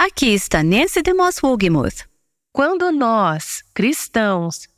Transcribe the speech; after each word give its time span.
Aqui 0.00 0.28
está 0.28 0.62
Nancy 0.62 1.02
DeMoss 1.02 1.40
Wogemuth. 1.42 2.06
Quando 2.52 2.92
nós, 2.92 3.64
cristãos, 3.74 4.68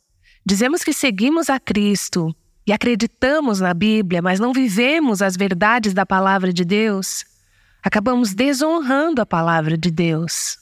dizemos 0.46 0.82
que 0.82 0.94
seguimos 0.94 1.50
a 1.50 1.60
Cristo 1.60 2.34
e 2.66 2.72
acreditamos 2.72 3.60
na 3.60 3.74
Bíblia, 3.74 4.22
mas 4.22 4.40
não 4.40 4.50
vivemos 4.50 5.20
as 5.20 5.36
verdades 5.36 5.92
da 5.92 6.06
palavra 6.06 6.54
de 6.54 6.64
Deus, 6.64 7.26
acabamos 7.82 8.32
desonrando 8.32 9.20
a 9.20 9.26
palavra 9.26 9.76
de 9.76 9.90
Deus. 9.90 10.56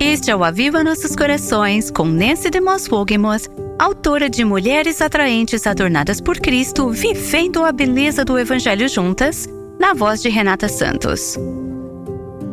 Este 0.00 0.30
é 0.30 0.36
o 0.36 0.42
Aviva 0.42 0.82
Nossos 0.82 1.14
Corações 1.14 1.90
com 1.90 2.06
Nancy 2.06 2.48
DeMoss 2.48 2.90
Wogemuth, 2.90 3.46
autora 3.80 4.28
de 4.28 4.44
Mulheres 4.44 5.00
Atraentes 5.00 5.66
Adornadas 5.66 6.20
por 6.20 6.38
Cristo, 6.38 6.90
Vivendo 6.90 7.64
a 7.64 7.72
Beleza 7.72 8.26
do 8.26 8.38
Evangelho 8.38 8.86
Juntas, 8.86 9.48
na 9.78 9.94
voz 9.94 10.20
de 10.20 10.28
Renata 10.28 10.68
Santos. 10.68 11.38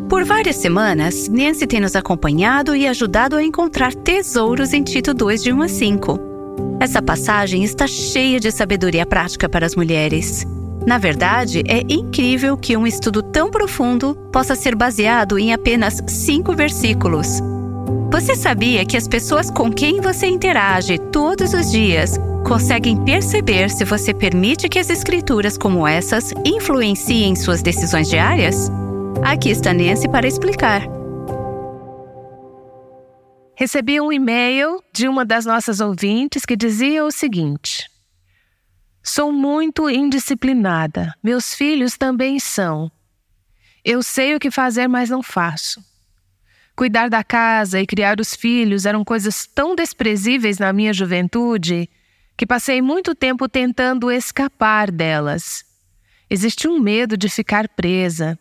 Por 0.08 0.24
várias 0.24 0.56
semanas, 0.56 1.28
Nancy 1.28 1.68
tem 1.68 1.82
nos 1.82 1.98
acompanhado 1.98 2.74
e 2.74 2.88
ajudado 2.88 3.36
a 3.36 3.44
encontrar 3.44 3.94
tesouros 3.94 4.72
em 4.72 4.82
Tito 4.82 5.14
2, 5.14 5.44
de 5.44 5.52
1 5.52 5.62
a 5.64 5.68
5. 5.68 6.20
Essa 6.80 7.02
passagem 7.02 7.62
está 7.62 7.86
cheia 7.88 8.40
de 8.40 8.50
sabedoria 8.50 9.06
prática 9.06 9.50
para 9.50 9.66
as 9.66 9.76
mulheres. 9.76 10.46
Na 10.86 10.98
verdade, 10.98 11.62
é 11.68 11.82
incrível 11.90 12.56
que 12.56 12.78
um 12.78 12.88
estudo 12.88 13.22
tão 13.22 13.52
profundo 13.52 14.16
possa 14.32 14.56
ser 14.56 14.76
baseado 14.76 15.38
em 15.38 15.54
apenas 15.54 16.02
cinco 16.08 16.54
versículos. 16.56 17.42
Você 18.10 18.36
sabia 18.36 18.86
que 18.86 18.96
as 18.96 19.06
pessoas 19.06 19.52
com 19.52 19.72
quem 19.72 20.00
você 20.00 20.28
interage 20.28 20.98
todos 21.12 21.54
os 21.54 21.70
dias 21.70 22.18
conseguem 22.48 23.04
perceber 23.04 23.70
se 23.70 23.84
você 23.84 24.14
permite 24.14 24.70
que 24.70 24.80
as 24.80 24.90
escrituras 24.90 25.58
como 25.58 25.86
essas 25.86 26.32
influenciem 26.46 27.36
suas 27.36 27.62
decisões 27.62 28.10
diárias? 28.10 28.72
Aqui 29.22 29.50
está 29.50 29.74
Nancy 29.74 30.08
para 30.08 30.26
explicar. 30.26 30.84
Recebi 33.56 34.00
um 34.00 34.12
e-mail 34.12 34.82
de 34.94 35.10
uma 35.10 35.26
das 35.26 35.46
nossas 35.46 35.82
ouvintes 35.82 36.46
que 36.46 36.56
dizia 36.56 37.04
o 37.04 37.12
seguinte: 37.12 37.90
Sou 39.04 39.34
muito 39.34 39.90
indisciplinada. 39.90 41.14
Meus 41.22 41.54
filhos 41.54 41.98
também 41.98 42.40
são. 42.40 42.90
Eu 43.84 44.02
sei 44.02 44.34
o 44.34 44.40
que 44.40 44.50
fazer, 44.50 44.88
mas 44.88 45.10
não 45.10 45.22
faço. 45.22 45.82
Cuidar 46.78 47.10
da 47.10 47.24
casa 47.24 47.82
e 47.82 47.88
criar 47.88 48.20
os 48.22 48.36
filhos 48.36 48.86
eram 48.86 49.04
coisas 49.04 49.48
tão 49.48 49.76
desprezíveis 49.76 50.60
na 50.60 50.72
minha 50.72 50.94
juventude 50.94 51.90
que 52.38 52.46
passei 52.46 52.84
muito 52.84 53.16
tempo 53.16 53.50
tentando 53.50 54.12
escapar 54.12 54.92
delas. 54.92 55.66
Existe 56.30 56.68
um 56.68 56.80
medo 56.80 57.18
de 57.18 57.30
ficar 57.30 57.68
presa. 57.68 58.38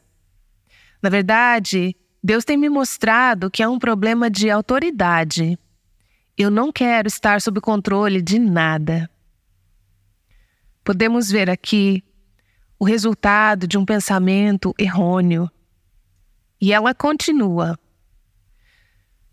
Na 1.03 1.09
verdade, 1.09 1.97
Deus 2.23 2.45
tem 2.45 2.59
me 2.59 2.69
mostrado 2.69 3.51
que 3.51 3.63
é 3.63 3.69
um 3.69 3.79
problema 3.79 4.29
de 4.29 4.51
autoridade. 4.51 5.59
Eu 6.37 6.51
não 6.51 6.71
quero 6.71 7.09
estar 7.09 7.41
sob 7.41 7.59
controle 7.63 8.21
de 8.21 8.39
nada. 8.39 9.09
Podemos 10.85 11.31
ver 11.31 11.49
aqui 11.49 12.05
o 12.79 12.85
resultado 12.85 13.67
de 13.67 13.79
um 13.79 13.85
pensamento 13.87 14.75
errôneo. 14.79 15.51
E 16.61 16.71
ela 16.71 16.93
continua: 16.93 17.79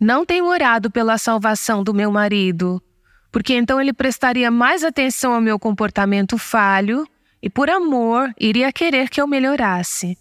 Não 0.03 0.25
tenho 0.25 0.47
orado 0.47 0.91
pela 0.91 1.17
salvação 1.17 1.81
do 1.81 1.93
meu 1.93 2.11
marido, 2.11 2.83
porque 3.31 3.53
então 3.53 3.79
ele 3.79 3.93
prestaria 3.93 4.51
mais 4.51 4.83
atenção 4.83 5.33
ao 5.33 5.39
meu 5.39 5.57
comportamento 5.57 6.37
falho 6.37 7.07
e, 7.41 7.49
por 7.49 7.69
amor, 7.69 8.35
iria 8.37 8.69
querer 8.73 9.09
que 9.09 9.21
eu 9.21 9.25
melhorasse. 9.25 10.17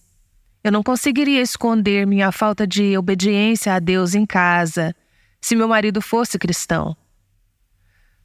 Eu 0.63 0.71
não 0.71 0.85
conseguiria 0.85 1.43
esconder 1.43 2.07
minha 2.07 2.31
falta 2.31 2.65
de 2.65 2.97
obediência 2.97 3.75
a 3.75 3.81
Deus 3.81 4.15
em 4.15 4.25
casa 4.25 4.95
se 5.41 5.57
meu 5.57 5.67
marido 5.67 6.01
fosse 6.01 6.39
cristão. 6.39 6.97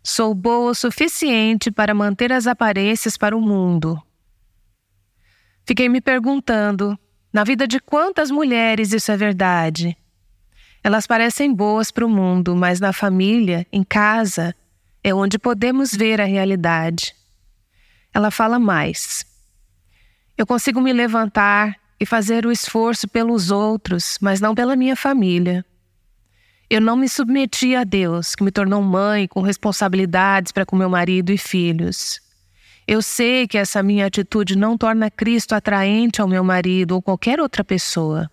Sou 0.04 0.36
boa 0.36 0.70
o 0.70 0.76
suficiente 0.76 1.72
para 1.72 1.96
manter 1.96 2.32
as 2.32 2.46
aparências 2.46 3.18
para 3.18 3.36
o 3.36 3.42
mundo. 3.42 4.00
Fiquei 5.66 5.90
me 5.90 6.02
perguntando: 6.02 6.96
na 7.34 7.44
vida 7.44 7.68
de 7.68 7.80
quantas 7.80 8.30
mulheres 8.30 8.94
isso 8.94 9.12
é 9.12 9.18
verdade? 9.18 9.98
Elas 10.88 11.06
parecem 11.06 11.54
boas 11.54 11.92
para 11.92 12.06
o 12.06 12.10
mundo, 12.10 12.56
mas 12.56 12.80
na 12.80 12.94
família, 12.94 13.68
em 13.74 13.84
casa, 13.84 14.56
é 15.04 15.14
onde 15.14 15.38
podemos 15.38 15.92
ver 15.92 16.22
a 16.22 16.24
realidade. 16.24 17.14
Ela 18.14 18.32
fala 18.32 18.58
mais. 18.58 19.26
Eu 20.38 20.48
consigo 20.48 20.80
me 20.80 20.94
levantar 20.94 21.76
e 22.00 22.06
fazer 22.06 22.46
o 22.46 22.54
esforço 22.54 23.06
pelos 23.06 23.52
outros, 23.52 24.18
mas 24.22 24.40
não 24.40 24.56
pela 24.56 24.78
minha 24.78 24.96
família. 24.96 25.66
Eu 26.70 26.80
não 26.80 26.96
me 26.96 27.10
submeti 27.10 27.76
a 27.76 27.84
Deus, 27.84 28.34
que 28.34 28.46
me 28.46 28.50
tornou 28.50 28.82
mãe 28.82 29.28
com 29.28 29.42
responsabilidades 29.42 30.54
para 30.54 30.66
com 30.66 30.78
meu 30.78 30.90
marido 30.90 31.34
e 31.34 31.38
filhos. 31.38 32.22
Eu 32.88 33.02
sei 33.02 33.46
que 33.46 33.58
essa 33.58 33.84
minha 33.84 34.06
atitude 34.06 34.58
não 34.58 34.78
torna 34.78 35.12
Cristo 35.12 35.52
atraente 35.52 36.22
ao 36.22 36.30
meu 36.30 36.46
marido 36.46 36.94
ou 36.94 37.02
qualquer 37.02 37.42
outra 37.42 37.62
pessoa. 37.62 38.32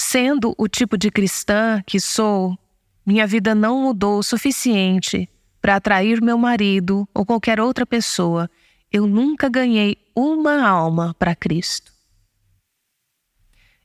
Sendo 0.00 0.54
o 0.56 0.68
tipo 0.68 0.96
de 0.96 1.10
cristã 1.10 1.82
que 1.84 1.98
sou, 1.98 2.56
minha 3.04 3.26
vida 3.26 3.52
não 3.52 3.82
mudou 3.82 4.20
o 4.20 4.22
suficiente 4.22 5.28
para 5.60 5.74
atrair 5.74 6.22
meu 6.22 6.38
marido 6.38 7.06
ou 7.12 7.26
qualquer 7.26 7.58
outra 7.58 7.84
pessoa. 7.84 8.48
Eu 8.92 9.08
nunca 9.08 9.48
ganhei 9.48 9.98
uma 10.14 10.64
alma 10.64 11.16
para 11.18 11.34
Cristo. 11.34 11.92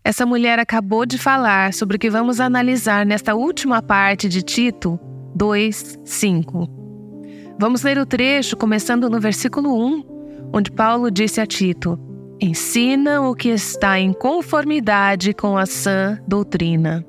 Essa 0.03 0.23
mulher 0.23 0.59
acabou 0.59 1.03
de 1.03 1.17
falar 1.17 1.73
sobre 1.73 1.95
o 1.95 1.99
que 1.99 2.11
vamos 2.11 2.39
analisar 2.39 3.07
nesta 3.07 3.33
última 3.33 3.81
parte 3.81 4.29
de 4.29 4.43
Tito 4.43 4.99
2, 5.33 5.97
5. 6.05 7.55
Vamos 7.57 7.81
ler 7.81 7.97
o 7.97 8.05
trecho 8.05 8.55
começando 8.55 9.09
no 9.09 9.19
versículo 9.19 9.75
1, 9.83 10.49
onde 10.53 10.71
Paulo 10.71 11.09
disse 11.09 11.41
a 11.41 11.47
Tito: 11.47 12.12
Ensina 12.43 13.21
o 13.21 13.33
que 13.33 13.47
está 13.47 13.97
em 13.97 14.11
conformidade 14.11 15.33
com 15.33 15.57
a 15.57 15.65
sã 15.65 16.19
doutrina. 16.27 17.05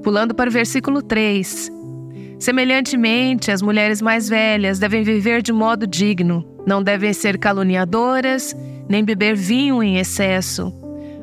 Pulando 0.00 0.32
para 0.32 0.48
o 0.48 0.52
versículo 0.52 1.02
3. 1.02 1.72
Semelhantemente, 2.38 3.50
as 3.50 3.60
mulheres 3.60 4.00
mais 4.00 4.28
velhas 4.28 4.78
devem 4.78 5.02
viver 5.02 5.42
de 5.42 5.52
modo 5.52 5.88
digno, 5.88 6.46
não 6.64 6.84
devem 6.84 7.12
ser 7.12 7.36
caluniadoras, 7.36 8.54
nem 8.88 9.04
beber 9.04 9.34
vinho 9.34 9.82
em 9.82 9.96
excesso 9.96 10.72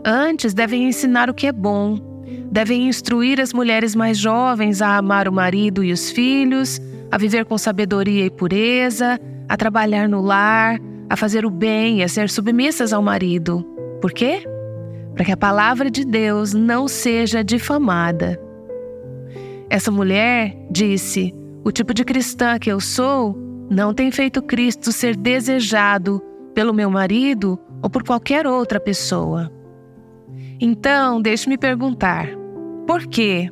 Antes, 0.03 0.53
devem 0.53 0.89
ensinar 0.89 1.29
o 1.29 1.33
que 1.33 1.47
é 1.47 1.53
bom. 1.53 1.97
Devem 2.51 2.89
instruir 2.89 3.39
as 3.39 3.53
mulheres 3.53 3.95
mais 3.95 4.17
jovens 4.17 4.81
a 4.81 4.97
amar 4.97 5.25
o 5.25 5.31
marido 5.31 5.85
e 5.85 5.93
os 5.93 6.11
filhos, 6.11 6.81
a 7.09 7.17
viver 7.17 7.45
com 7.45 7.57
sabedoria 7.57 8.25
e 8.25 8.29
pureza, 8.29 9.17
a 9.47 9.55
trabalhar 9.55 10.09
no 10.09 10.19
lar, 10.19 10.77
a 11.11 11.17
fazer 11.17 11.45
o 11.45 11.49
bem 11.49 11.99
e 11.99 12.03
a 12.03 12.07
ser 12.07 12.29
submissas 12.29 12.93
ao 12.93 13.01
marido. 13.01 13.67
Por 13.99 14.13
quê? 14.13 14.43
Para 15.13 15.25
que 15.25 15.31
a 15.33 15.37
palavra 15.37 15.91
de 15.91 16.05
Deus 16.05 16.53
não 16.53 16.87
seja 16.87 17.43
difamada. 17.43 18.39
Essa 19.69 19.91
mulher 19.91 20.55
disse: 20.71 21.35
O 21.65 21.71
tipo 21.71 21.93
de 21.93 22.05
cristã 22.05 22.57
que 22.57 22.71
eu 22.71 22.79
sou 22.79 23.37
não 23.69 23.93
tem 23.93 24.09
feito 24.09 24.41
Cristo 24.41 24.93
ser 24.93 25.17
desejado 25.17 26.21
pelo 26.53 26.73
meu 26.73 26.89
marido 26.89 27.59
ou 27.83 27.89
por 27.89 28.03
qualquer 28.03 28.47
outra 28.47 28.79
pessoa. 28.79 29.51
Então, 30.61 31.21
deixe-me 31.21 31.57
perguntar: 31.57 32.29
por 32.87 33.05
quê? 33.05 33.51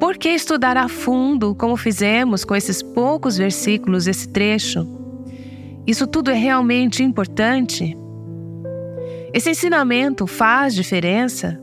Por 0.00 0.18
que 0.18 0.30
estudar 0.30 0.76
a 0.76 0.88
fundo, 0.88 1.54
como 1.54 1.76
fizemos 1.76 2.44
com 2.44 2.56
esses 2.56 2.82
poucos 2.82 3.36
versículos, 3.36 4.08
esse 4.08 4.28
trecho? 4.30 5.01
Isso 5.86 6.06
tudo 6.06 6.30
é 6.30 6.34
realmente 6.34 7.02
importante? 7.02 7.96
Esse 9.32 9.50
ensinamento 9.50 10.26
faz 10.26 10.74
diferença? 10.74 11.60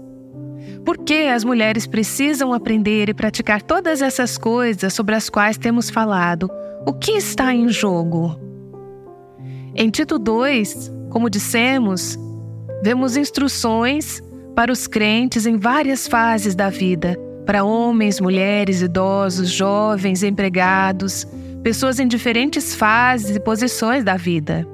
Por 0.84 0.98
que 0.98 1.28
as 1.28 1.44
mulheres 1.44 1.86
precisam 1.86 2.54
aprender 2.54 3.10
e 3.10 3.14
praticar 3.14 3.62
todas 3.62 4.02
essas 4.02 4.38
coisas 4.38 4.94
sobre 4.94 5.16
as 5.16 5.30
quais 5.30 5.58
temos 5.58 5.90
falado? 5.90 6.50
O 6.86 6.94
que 6.94 7.12
está 7.12 7.54
em 7.54 7.70
jogo? 7.70 8.40
Em 9.76 9.90
Tito 9.90 10.18
2, 10.18 10.92
como 11.10 11.30
dissemos, 11.30 12.18
vemos 12.84 13.16
instruções 13.16 14.22
para 14.56 14.72
os 14.72 14.88
crentes 14.88 15.46
em 15.46 15.58
várias 15.58 16.08
fases 16.08 16.56
da 16.56 16.70
vida, 16.70 17.18
para 17.46 17.64
homens, 17.64 18.20
mulheres, 18.20 18.82
idosos, 18.82 19.50
jovens, 19.50 20.24
empregados, 20.24 21.28
pessoas 21.64 22.00
em 22.00 22.08
diferentes 22.08 22.76
fases 22.76 23.36
e 23.36 23.40
posições 23.40 24.04
da 24.04 24.16
vida. 24.16 24.68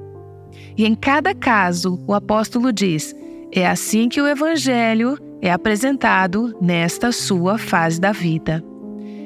E 0.78 0.86
em 0.86 0.96
cada 0.96 1.34
caso, 1.34 2.00
o 2.08 2.14
apóstolo 2.14 2.72
diz: 2.72 3.16
é 3.52 3.68
assim 3.68 4.10
que 4.10 4.22
o 4.22 4.28
evangelho 4.28 5.18
é 5.42 5.52
apresentado 5.52 6.56
nesta 6.62 7.12
sua 7.12 7.58
fase 7.58 8.00
da 8.00 8.12
vida. 8.12 8.64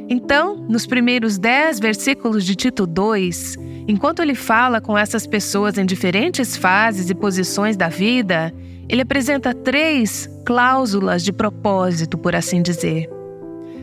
Então, 0.08 0.56
nos 0.68 0.86
primeiros 0.88 1.38
dez 1.38 1.80
versículos 1.80 2.44
de 2.44 2.56
Tito 2.56 2.88
2, 2.88 3.58
Enquanto 3.90 4.22
ele 4.22 4.36
fala 4.36 4.80
com 4.80 4.96
essas 4.96 5.26
pessoas 5.26 5.76
em 5.80 5.84
diferentes 5.84 6.56
fases 6.56 7.10
e 7.10 7.16
posições 7.16 7.76
da 7.76 7.90
vida, 7.90 8.54
ele 8.88 9.02
apresenta 9.02 9.52
três 9.52 10.30
cláusulas 10.46 11.24
de 11.24 11.34
propósito, 11.34 12.16
por 12.16 12.36
assim 12.36 12.62
dizer. 12.62 13.10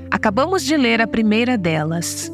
Acabamos 0.08 0.62
de 0.62 0.76
ler 0.76 1.00
a 1.00 1.08
primeira 1.08 1.58
delas. 1.58 2.30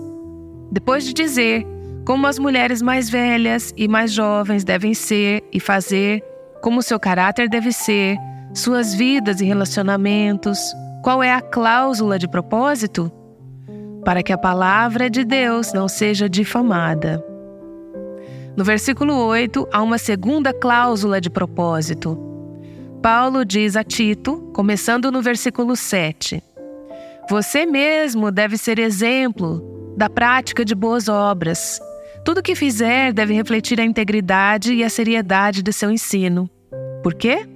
Depois 0.72 1.04
de 1.04 1.12
dizer 1.12 1.66
como 2.06 2.26
as 2.26 2.38
mulheres 2.38 2.80
mais 2.80 3.10
velhas 3.10 3.74
e 3.76 3.86
mais 3.86 4.10
jovens 4.10 4.64
devem 4.64 4.94
ser 4.94 5.44
e 5.52 5.60
fazer, 5.60 6.24
como 6.62 6.82
seu 6.82 6.98
caráter 6.98 7.46
deve 7.46 7.72
ser, 7.72 8.16
suas 8.54 8.94
vidas 8.94 9.42
e 9.42 9.44
relacionamentos, 9.44 10.58
qual 11.02 11.22
é 11.22 11.30
a 11.30 11.42
cláusula 11.42 12.18
de 12.18 12.26
propósito? 12.26 13.12
Para 14.02 14.22
que 14.22 14.32
a 14.32 14.38
palavra 14.38 15.10
de 15.10 15.24
Deus 15.24 15.74
não 15.74 15.88
seja 15.88 16.26
difamada. 16.26 17.22
No 18.56 18.64
versículo 18.64 19.14
8, 19.14 19.68
há 19.70 19.82
uma 19.82 19.98
segunda 19.98 20.54
cláusula 20.54 21.20
de 21.20 21.28
propósito. 21.28 22.18
Paulo 23.02 23.44
diz 23.44 23.76
a 23.76 23.84
Tito, 23.84 24.50
começando 24.54 25.12
no 25.12 25.20
versículo 25.20 25.76
7: 25.76 26.42
Você 27.28 27.66
mesmo 27.66 28.30
deve 28.30 28.56
ser 28.56 28.78
exemplo 28.78 29.81
da 29.96 30.08
prática 30.08 30.64
de 30.64 30.74
boas 30.74 31.08
obras. 31.08 31.80
Tudo 32.24 32.42
que 32.42 32.54
fizer 32.54 33.12
deve 33.12 33.34
refletir 33.34 33.80
a 33.80 33.84
integridade 33.84 34.72
e 34.72 34.84
a 34.84 34.90
seriedade 34.90 35.62
de 35.62 35.72
seu 35.72 35.90
ensino. 35.90 36.48
Por 37.02 37.14
quê? 37.14 37.46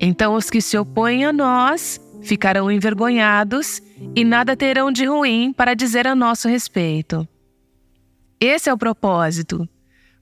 Então 0.00 0.34
os 0.34 0.50
que 0.50 0.60
se 0.60 0.76
opõem 0.76 1.24
a 1.24 1.32
nós 1.32 2.00
ficarão 2.22 2.70
envergonhados 2.70 3.82
e 4.16 4.24
nada 4.24 4.56
terão 4.56 4.90
de 4.90 5.04
ruim 5.04 5.52
para 5.52 5.74
dizer 5.74 6.06
a 6.06 6.14
nosso 6.14 6.48
respeito. 6.48 7.26
Esse 8.40 8.70
é 8.70 8.72
o 8.72 8.78
propósito. 8.78 9.68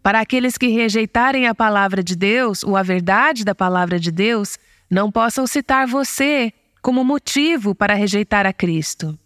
Para 0.02 0.20
aqueles 0.20 0.56
que 0.56 0.68
rejeitarem 0.68 1.46
a 1.46 1.54
palavra 1.54 2.02
de 2.02 2.16
Deus 2.16 2.64
ou 2.64 2.76
a 2.76 2.82
verdade 2.82 3.44
da 3.44 3.54
palavra 3.54 3.98
de 3.98 4.10
Deus, 4.10 4.58
não 4.90 5.10
possam 5.10 5.46
citar 5.46 5.86
você 5.86 6.52
como 6.82 7.04
motivo 7.04 7.74
para 7.74 7.94
rejeitar 7.94 8.46
a 8.46 8.52
Cristo. 8.52 9.18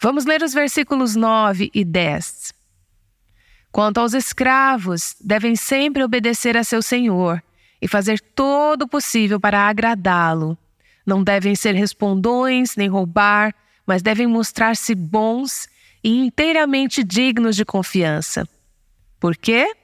Vamos 0.00 0.24
ler 0.24 0.42
os 0.42 0.54
versículos 0.54 1.16
9 1.16 1.70
e 1.74 1.84
10. 1.84 2.52
Quanto 3.72 3.98
aos 3.98 4.14
escravos, 4.14 5.16
devem 5.20 5.56
sempre 5.56 6.04
obedecer 6.04 6.56
a 6.56 6.62
seu 6.62 6.80
senhor 6.80 7.42
e 7.82 7.88
fazer 7.88 8.20
todo 8.20 8.82
o 8.82 8.88
possível 8.88 9.40
para 9.40 9.68
agradá-lo. 9.68 10.56
Não 11.04 11.24
devem 11.24 11.54
ser 11.56 11.74
respondões 11.74 12.76
nem 12.76 12.88
roubar, 12.88 13.54
mas 13.86 14.02
devem 14.02 14.26
mostrar-se 14.26 14.94
bons 14.94 15.68
e 16.02 16.16
inteiramente 16.16 17.02
dignos 17.02 17.56
de 17.56 17.64
confiança. 17.64 18.48
Por 19.18 19.36
quê? 19.36 19.74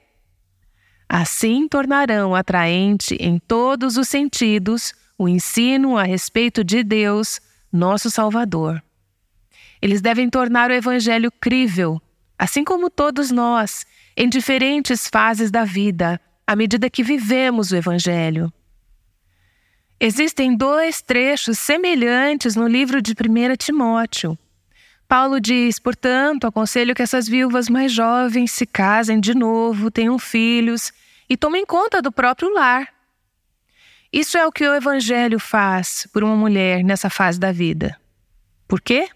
Assim 1.09 1.67
tornarão 1.67 2.33
atraente 2.33 3.15
em 3.19 3.37
todos 3.37 3.97
os 3.97 4.07
sentidos 4.07 4.93
o 5.17 5.27
ensino 5.27 5.97
a 5.97 6.03
respeito 6.03 6.63
de 6.63 6.83
Deus, 6.83 7.41
nosso 7.71 8.09
Salvador. 8.09 8.84
Eles 9.85 10.01
devem 10.01 10.27
tornar 10.31 10.71
o 10.71 10.73
Evangelho 10.73 11.31
crível, 11.31 12.01
assim 12.39 12.63
como 12.63 12.89
todos 12.89 13.29
nós, 13.29 13.85
em 14.17 14.27
diferentes 14.27 15.07
fases 15.07 15.51
da 15.51 15.63
vida, 15.63 16.19
à 16.47 16.55
medida 16.55 16.89
que 16.89 17.03
vivemos 17.03 17.69
o 17.69 17.75
Evangelho. 17.75 18.51
Existem 19.99 20.57
dois 20.57 21.03
trechos 21.03 21.59
semelhantes 21.59 22.55
no 22.55 22.67
livro 22.67 22.99
de 22.99 23.11
1 23.11 23.55
Timóteo. 23.57 24.35
Paulo 25.07 25.39
diz: 25.39 25.77
portanto, 25.77 26.47
aconselho 26.47 26.95
que 26.95 27.03
essas 27.03 27.27
viúvas 27.27 27.69
mais 27.69 27.91
jovens 27.91 28.53
se 28.53 28.65
casem 28.65 29.19
de 29.19 29.35
novo, 29.35 29.91
tenham 29.91 30.17
filhos 30.17 30.91
e 31.29 31.37
tomem 31.37 31.63
conta 31.63 32.01
do 32.01 32.11
próprio 32.11 32.51
lar. 32.51 32.91
Isso 34.11 34.35
é 34.35 34.47
o 34.47 34.51
que 34.51 34.67
o 34.67 34.73
Evangelho 34.73 35.37
faz 35.37 36.07
por 36.11 36.23
uma 36.23 36.35
mulher 36.35 36.83
nessa 36.83 37.07
fase 37.07 37.39
da 37.39 37.51
vida. 37.51 37.95
Por 38.67 38.81
quê? 38.81 39.09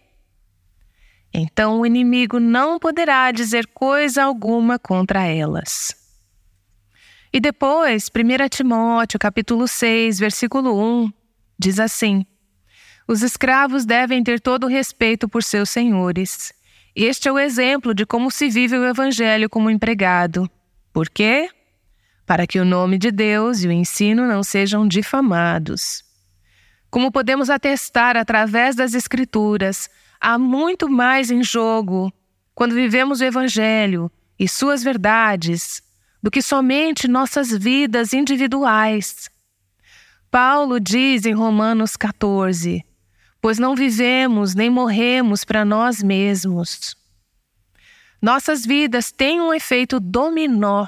Então 1.33 1.79
o 1.79 1.85
inimigo 1.85 2.39
não 2.39 2.79
poderá 2.79 3.31
dizer 3.31 3.67
coisa 3.67 4.23
alguma 4.23 4.79
contra 4.79 5.25
elas. 5.25 5.95
E 7.31 7.39
depois, 7.39 8.09
1 8.09 8.49
Timóteo, 8.49 9.19
capítulo 9.19 9.67
6, 9.67 10.17
versículo 10.19 11.03
1, 11.03 11.13
diz 11.59 11.79
assim: 11.79 12.25
os 13.09 13.23
escravos 13.23 13.87
devem 13.87 14.23
ter 14.23 14.39
todo 14.39 14.65
o 14.65 14.69
respeito 14.69 15.27
por 15.27 15.41
seus 15.41 15.71
senhores. 15.71 16.53
Este 16.95 17.27
é 17.27 17.31
o 17.31 17.39
exemplo 17.39 17.91
de 17.91 18.05
como 18.05 18.29
se 18.29 18.49
vive 18.49 18.77
o 18.77 18.85
Evangelho 18.85 19.49
como 19.49 19.71
empregado. 19.71 20.47
Por 20.93 21.09
quê? 21.09 21.49
Para 22.23 22.45
que 22.45 22.59
o 22.59 22.65
nome 22.65 22.99
de 22.99 23.09
Deus 23.09 23.63
e 23.63 23.67
o 23.67 23.71
ensino 23.71 24.27
não 24.27 24.43
sejam 24.43 24.87
difamados. 24.87 26.03
Como 26.91 27.11
podemos 27.11 27.49
atestar 27.49 28.15
através 28.15 28.75
das 28.75 28.93
Escrituras, 28.93 29.89
há 30.19 30.37
muito 30.37 30.89
mais 30.89 31.31
em 31.31 31.43
jogo 31.43 32.11
quando 32.53 32.75
vivemos 32.75 33.21
o 33.21 33.23
Evangelho 33.23 34.11
e 34.37 34.47
suas 34.47 34.83
verdades 34.83 35.81
do 36.21 36.29
que 36.29 36.41
somente 36.41 37.07
nossas 37.07 37.49
vidas 37.51 38.13
individuais. 38.13 39.29
Paulo 40.29 40.79
diz 40.79 41.25
em 41.25 41.33
Romanos 41.33 41.95
14: 41.95 42.83
pois 43.41 43.57
não 43.57 43.75
vivemos 43.75 44.53
nem 44.53 44.69
morremos 44.69 45.43
para 45.43 45.63
nós 45.63 46.03
mesmos. 46.03 46.95
Nossas 48.21 48.65
vidas 48.65 49.11
têm 49.11 49.39
um 49.39 49.53
efeito 49.53 49.99
dominó. 49.99 50.87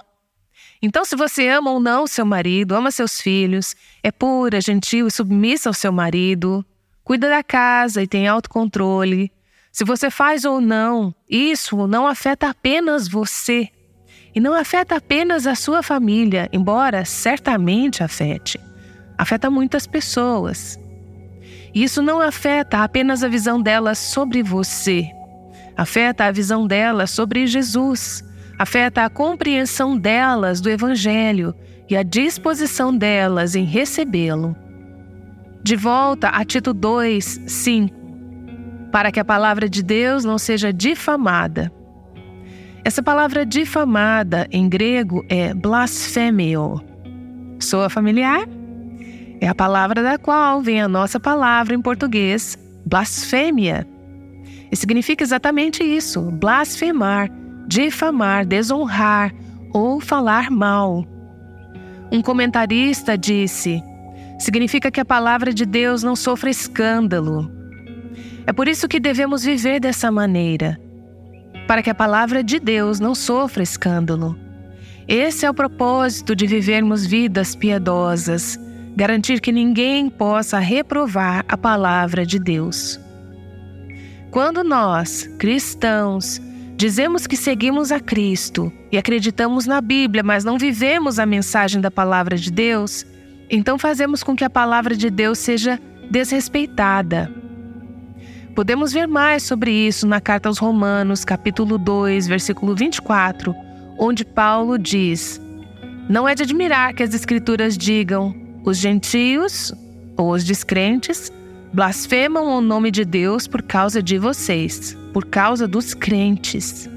Então, 0.82 1.06
se 1.06 1.16
você 1.16 1.48
ama 1.48 1.72
ou 1.72 1.80
não 1.80 2.08
seu 2.08 2.26
marido, 2.26 2.76
ama 2.76 2.92
seus 2.92 3.22
filhos, 3.22 3.76
é 4.04 4.12
pura, 4.12 4.60
gentil 4.60 5.08
e 5.08 5.12
submissa 5.12 5.70
ao 5.70 5.74
seu 5.74 5.94
marido, 5.94 6.66
cuida 7.04 7.30
da 7.30 7.44
casa 7.44 8.02
e 8.02 8.08
tem 8.08 8.28
autocontrole, 8.28 9.32
se 9.72 9.86
você 9.86 10.12
faz 10.12 10.44
ou 10.44 10.60
não, 10.60 11.16
isso 11.30 11.88
não 11.88 12.06
afeta 12.06 12.50
apenas 12.50 13.08
você 13.08 13.70
e 14.36 14.40
não 14.40 14.54
afeta 14.54 14.96
apenas 14.96 15.48
a 15.48 15.56
sua 15.56 15.82
família, 15.82 16.50
embora 16.52 17.06
certamente 17.06 18.04
afete. 18.04 18.60
Afeta 19.18 19.50
muitas 19.50 19.88
pessoas. 19.88 20.80
Isso 21.74 22.02
não 22.02 22.20
afeta 22.20 22.84
apenas 22.84 23.24
a 23.24 23.30
visão 23.30 23.62
delas 23.62 23.98
sobre 23.98 24.44
você, 24.44 25.10
afeta 25.78 26.26
a 26.26 26.32
visão 26.32 26.68
delas 26.68 27.12
sobre 27.12 27.48
Jesus, 27.48 28.24
afeta 28.60 29.06
a 29.06 29.10
compreensão 29.10 29.98
delas 29.98 30.60
do 30.60 30.70
Evangelho 30.70 31.56
e 31.90 31.96
a 31.96 32.04
disposição 32.04 32.96
delas 32.96 33.56
em 33.56 33.64
recebê-lo. 33.64 34.56
De 35.64 35.76
volta 35.76 36.30
a 36.30 36.44
Tito 36.44 36.74
2, 36.74 37.42
5. 37.46 37.96
Para 38.92 39.12
que 39.12 39.20
a 39.20 39.26
palavra 39.26 39.70
de 39.70 39.84
Deus 39.84 40.26
não 40.26 40.38
seja 40.38 40.74
difamada. 40.74 41.72
Essa 42.84 43.04
palavra 43.04 43.46
difamada 43.46 44.48
em 44.52 44.68
grego 44.68 45.24
é 45.30 45.54
blasfemio. 45.54 46.82
Soa 47.60 47.90
familiar? 47.90 48.48
É 49.40 49.48
a 49.48 49.54
palavra 49.54 50.02
da 50.02 50.18
qual 50.18 50.62
vem 50.62 50.82
a 50.82 50.88
nossa 50.88 51.20
palavra 51.20 51.76
em 51.76 51.82
português, 51.82 52.58
blasfêmia. 52.84 53.88
E 54.72 54.76
significa 54.76 55.24
exatamente 55.24 55.84
isso: 55.84 56.22
blasfemar, 56.32 57.30
difamar, 57.68 58.48
desonrar 58.48 59.32
ou 59.74 60.00
falar 60.00 60.50
mal. 60.50 61.06
Um 62.12 62.20
comentarista 62.20 63.16
disse: 63.16 63.82
significa 64.42 64.90
que 64.92 65.00
a 65.00 65.06
palavra 65.06 65.54
de 65.54 65.66
Deus 65.66 66.04
não 66.04 66.16
sofre 66.16 66.50
escândalo. 66.50 67.52
É 68.46 68.52
por 68.52 68.68
isso 68.68 68.88
que 68.88 69.00
devemos 69.00 69.44
viver 69.44 69.80
dessa 69.80 70.12
maneira, 70.12 70.80
para 71.68 71.82
que 71.82 71.90
a 71.90 71.96
palavra 71.96 72.44
de 72.44 72.60
Deus 72.60 73.00
não 73.00 73.14
sofra 73.14 73.62
escândalo. 73.62 74.36
Esse 75.08 75.46
é 75.46 75.50
o 75.50 75.54
propósito 75.54 76.36
de 76.36 76.48
vivermos 76.48 77.06
vidas 77.06 77.56
piedosas 77.56 78.60
garantir 78.96 79.40
que 79.40 79.52
ninguém 79.52 80.10
possa 80.10 80.60
reprovar 80.60 81.46
a 81.48 81.58
palavra 81.58 82.26
de 82.26 82.40
Deus. 82.40 83.00
Quando 84.30 84.64
nós, 84.64 85.30
cristãos, 85.38 86.42
dizemos 86.76 87.28
que 87.28 87.38
seguimos 87.38 87.92
a 87.92 88.00
Cristo 88.00 88.72
e 88.92 88.98
acreditamos 88.98 89.66
na 89.66 89.82
Bíblia, 89.82 90.24
mas 90.24 90.44
não 90.44 90.58
vivemos 90.58 91.20
a 91.20 91.26
mensagem 91.26 91.80
da 91.80 91.92
palavra 91.92 92.36
de 92.36 92.52
Deus, 92.52 93.06
então 93.52 93.78
fazemos 93.78 94.24
com 94.24 94.34
que 94.34 94.46
a 94.46 94.50
palavra 94.50 94.96
de 94.96 95.10
Deus 95.10 95.38
seja 95.38 95.78
desrespeitada. 96.10 97.30
Podemos 98.56 98.94
ver 98.94 99.08
mais 99.08 99.44
sobre 99.44 99.72
isso 99.72 100.08
na 100.08 100.22
carta 100.22 100.48
aos 100.48 100.58
Romanos, 100.58 101.26
capítulo 101.26 101.78
2, 101.78 102.28
versículo 102.28 102.74
24, 102.74 103.54
onde 104.00 104.24
Paulo 104.24 104.80
diz: 104.80 105.42
Não 106.10 106.28
é 106.28 106.34
de 106.34 106.44
admirar 106.44 106.94
que 106.94 107.04
as 107.04 107.14
Escrituras 107.14 107.78
digam: 107.78 108.34
os 108.64 108.78
gentios, 108.78 109.74
ou 110.16 110.32
os 110.32 110.44
descrentes, 110.44 111.32
blasfemam 111.74 112.58
o 112.58 112.62
nome 112.62 112.90
de 112.90 113.04
Deus 113.04 113.48
por 113.48 113.62
causa 113.62 114.02
de 114.02 114.18
vocês, 114.18 114.98
por 115.14 115.26
causa 115.26 115.68
dos 115.68 115.94
crentes. 115.94 116.90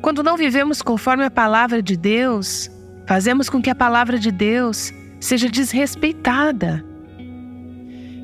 Quando 0.00 0.22
não 0.22 0.36
vivemos 0.36 0.80
conforme 0.80 1.24
a 1.24 1.30
palavra 1.30 1.82
de 1.82 1.96
Deus, 1.96 2.70
fazemos 3.06 3.50
com 3.50 3.60
que 3.60 3.70
a 3.70 3.74
palavra 3.74 4.18
de 4.18 4.30
Deus 4.30 4.92
seja 5.20 5.48
desrespeitada. 5.48 6.84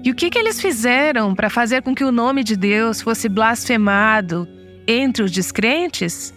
E 0.05 0.11
o 0.11 0.15
que, 0.15 0.29
que 0.29 0.39
eles 0.39 0.61
fizeram 0.61 1.35
para 1.35 1.49
fazer 1.49 1.83
com 1.83 1.95
que 1.95 2.05
o 2.05 2.13
nome 2.13 2.45
de 2.45 2.57
Deus 2.57 3.01
fosse 3.01 3.29
blasfemado 3.29 4.47
entre 4.87 5.23
os 5.23 5.31
descrentes? 5.31 6.35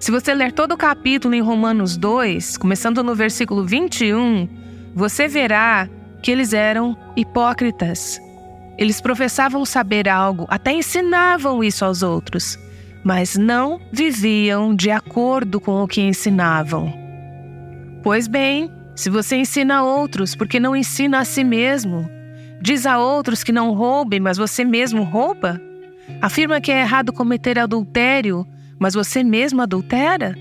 Se 0.00 0.10
você 0.10 0.32
ler 0.32 0.52
todo 0.52 0.72
o 0.72 0.76
capítulo 0.76 1.34
em 1.34 1.40
Romanos 1.42 1.96
2, 1.96 2.56
começando 2.56 3.02
no 3.02 3.14
versículo 3.14 3.66
21, 3.66 4.48
você 4.94 5.28
verá 5.28 5.88
que 6.22 6.30
eles 6.30 6.52
eram 6.52 6.96
hipócritas. 7.16 8.18
Eles 8.78 9.00
professavam 9.00 9.66
saber 9.66 10.08
algo, 10.08 10.46
até 10.48 10.72
ensinavam 10.72 11.62
isso 11.64 11.84
aos 11.84 12.02
outros, 12.02 12.58
mas 13.04 13.36
não 13.36 13.80
viviam 13.92 14.74
de 14.74 14.90
acordo 14.90 15.60
com 15.60 15.82
o 15.82 15.88
que 15.88 16.00
ensinavam. 16.00 16.92
Pois 18.02 18.28
bem, 18.28 18.70
se 18.98 19.10
você 19.10 19.36
ensina 19.36 19.76
a 19.76 19.84
outros 19.84 20.34
porque 20.34 20.58
não 20.58 20.74
ensina 20.74 21.20
a 21.20 21.24
si 21.24 21.44
mesmo, 21.44 22.10
diz 22.60 22.84
a 22.84 22.98
outros 22.98 23.44
que 23.44 23.52
não 23.52 23.72
roubem, 23.72 24.18
mas 24.18 24.36
você 24.36 24.64
mesmo 24.64 25.04
rouba, 25.04 25.62
afirma 26.20 26.60
que 26.60 26.72
é 26.72 26.80
errado 26.80 27.12
cometer 27.12 27.60
adultério, 27.60 28.44
mas 28.76 28.94
você 28.94 29.22
mesmo 29.22 29.62
adultera, 29.62 30.36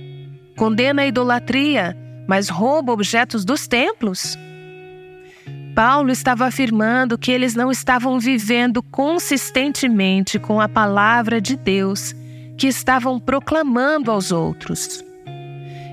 condena 0.55 1.03
a 1.03 1.05
idolatria, 1.05 1.95
mas 2.27 2.49
rouba 2.49 2.91
objetos 2.91 3.45
dos 3.45 3.67
templos. 3.67 4.35
Paulo 5.75 6.11
estava 6.11 6.47
afirmando 6.47 7.15
que 7.15 7.31
eles 7.31 7.53
não 7.53 7.69
estavam 7.69 8.19
vivendo 8.19 8.81
consistentemente 8.81 10.39
com 10.39 10.59
a 10.59 10.67
palavra 10.67 11.39
de 11.39 11.55
Deus 11.55 12.15
que 12.57 12.65
estavam 12.65 13.19
proclamando 13.19 14.09
aos 14.09 14.31
outros. 14.31 15.05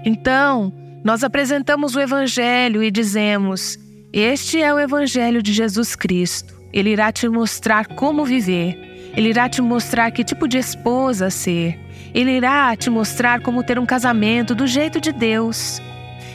Então, 0.03 0.73
nós 1.05 1.23
apresentamos 1.23 1.95
o 1.95 2.01
Evangelho 2.01 2.83
e 2.83 2.91
dizemos: 2.91 3.79
Este 4.11 4.63
é 4.63 4.73
o 4.73 4.79
Evangelho 4.79 5.43
de 5.43 5.53
Jesus 5.53 5.95
Cristo. 5.95 6.55
Ele 6.73 6.91
irá 6.91 7.13
te 7.13 7.29
mostrar 7.29 7.87
como 7.89 8.25
viver, 8.25 9.13
ele 9.15 9.29
irá 9.29 9.47
te 9.47 9.61
mostrar 9.61 10.11
que 10.11 10.25
tipo 10.25 10.49
de 10.49 10.57
esposa 10.57 11.29
ser, 11.29 11.79
ele 12.15 12.33
irá 12.33 12.75
te 12.75 12.89
mostrar 12.89 13.43
como 13.43 13.63
ter 13.63 13.79
um 13.79 13.85
casamento 13.85 14.55
do 14.55 14.67
jeito 14.67 14.99
de 14.99 15.13
Deus. 15.13 15.81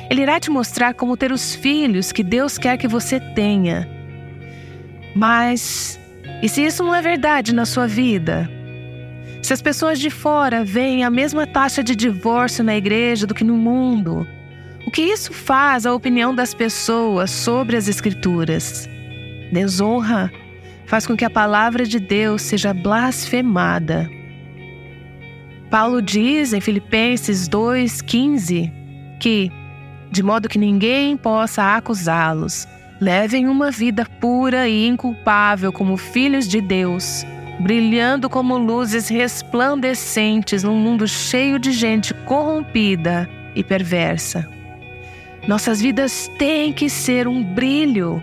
Ele 0.07 0.21
irá 0.21 0.39
te 0.39 0.51
mostrar 0.51 0.93
como 0.93 1.17
ter 1.17 1.31
os 1.31 1.55
filhos 1.55 2.11
que 2.11 2.23
Deus 2.23 2.57
quer 2.57 2.77
que 2.77 2.87
você 2.87 3.19
tenha. 3.19 3.89
Mas, 5.15 5.99
e 6.41 6.47
se 6.47 6.63
isso 6.63 6.83
não 6.83 6.93
é 6.93 7.01
verdade 7.01 7.53
na 7.53 7.65
sua 7.65 7.87
vida? 7.87 8.49
Se 9.41 9.51
as 9.51 9.61
pessoas 9.61 9.99
de 9.99 10.09
fora 10.09 10.63
veem 10.63 11.03
a 11.03 11.09
mesma 11.09 11.45
taxa 11.47 11.83
de 11.83 11.95
divórcio 11.95 12.63
na 12.63 12.75
igreja 12.75 13.27
do 13.27 13.33
que 13.33 13.43
no 13.43 13.55
mundo, 13.55 14.27
o 14.85 14.91
que 14.91 15.01
isso 15.01 15.33
faz 15.33 15.85
à 15.85 15.93
opinião 15.93 16.33
das 16.33 16.53
pessoas 16.53 17.31
sobre 17.31 17.77
as 17.77 17.87
Escrituras? 17.87 18.89
Desonra 19.51 20.31
faz 20.85 21.05
com 21.05 21.15
que 21.15 21.25
a 21.25 21.29
palavra 21.29 21.85
de 21.85 21.99
Deus 21.99 22.41
seja 22.41 22.73
blasfemada. 22.73 24.09
Paulo 25.69 26.01
diz 26.01 26.53
em 26.53 26.61
Filipenses 26.61 27.47
2,15 27.47 28.71
que 29.19 29.51
de 30.11 30.23
modo 30.23 30.49
que 30.49 30.57
ninguém 30.57 31.15
possa 31.15 31.75
acusá-los. 31.75 32.67
Levem 32.99 33.47
uma 33.47 33.71
vida 33.71 34.05
pura 34.19 34.67
e 34.67 34.87
inculpável 34.87 35.71
como 35.71 35.95
filhos 35.95 36.47
de 36.47 36.59
Deus, 36.59 37.25
brilhando 37.59 38.29
como 38.29 38.57
luzes 38.57 39.07
resplandecentes 39.07 40.63
num 40.63 40.75
mundo 40.75 41.07
cheio 41.07 41.57
de 41.57 41.71
gente 41.71 42.13
corrompida 42.25 43.29
e 43.55 43.63
perversa. 43.63 44.58
Nossas 45.49 45.81
vidas 45.81 46.29
têm 46.37 46.71
que 46.71 46.87
ser 46.87 47.27
um 47.27 47.43
brilho. 47.43 48.21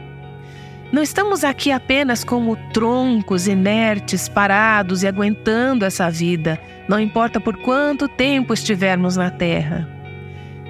Não 0.92 1.02
estamos 1.02 1.42
aqui 1.42 1.73
apenas 1.73 2.23
como 2.23 2.54
troncos 2.73 3.49
inertes, 3.49 4.28
parados 4.28 5.02
e 5.02 5.09
aguentando 5.09 5.85
essa 5.85 6.09
vida, 6.09 6.56
não 6.88 7.00
importa 7.00 7.40
por 7.40 7.56
quanto 7.56 8.06
tempo 8.06 8.54
estivermos 8.54 9.16
na 9.16 9.28
terra. 9.28 9.88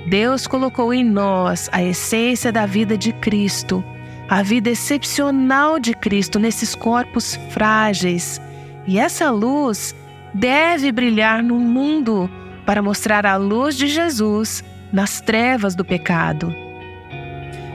Deus 0.08 0.46
colocou 0.46 0.94
em 0.94 1.04
nós 1.04 1.68
a 1.72 1.84
essência 1.84 2.50
da 2.50 2.64
vida 2.64 2.96
de 2.96 3.12
Cristo, 3.12 3.84
a 4.26 4.42
vida 4.42 4.70
excepcional 4.70 5.78
de 5.78 5.92
Cristo 5.92 6.38
nesses 6.38 6.74
corpos 6.74 7.38
frágeis. 7.50 8.40
E 8.86 8.98
essa 8.98 9.30
luz 9.30 9.94
deve 10.32 10.90
brilhar 10.90 11.42
no 11.42 11.56
mundo 11.56 12.30
para 12.64 12.80
mostrar 12.80 13.26
a 13.26 13.36
luz 13.36 13.76
de 13.76 13.88
Jesus 13.88 14.64
nas 14.96 15.20
trevas 15.20 15.74
do 15.74 15.84
pecado. 15.84 16.50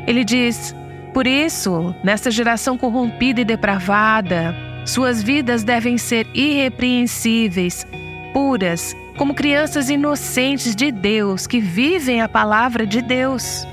Ele 0.07 0.25
diz: 0.25 0.75
Por 1.13 1.27
isso, 1.27 1.95
nesta 2.03 2.31
geração 2.31 2.79
corrompida 2.79 3.41
e 3.41 3.45
depravada, 3.45 4.55
suas 4.87 5.21
vidas 5.21 5.63
devem 5.63 5.99
ser 5.99 6.25
irrepreensíveis, 6.33 7.85
puras, 8.33 8.95
como 9.17 9.35
crianças 9.35 9.87
inocentes 9.91 10.75
de 10.75 10.91
Deus 10.91 11.45
que 11.45 11.59
vivem 11.59 12.21
a 12.21 12.27
palavra 12.27 12.87
de 12.87 13.03
Deus. 13.03 13.67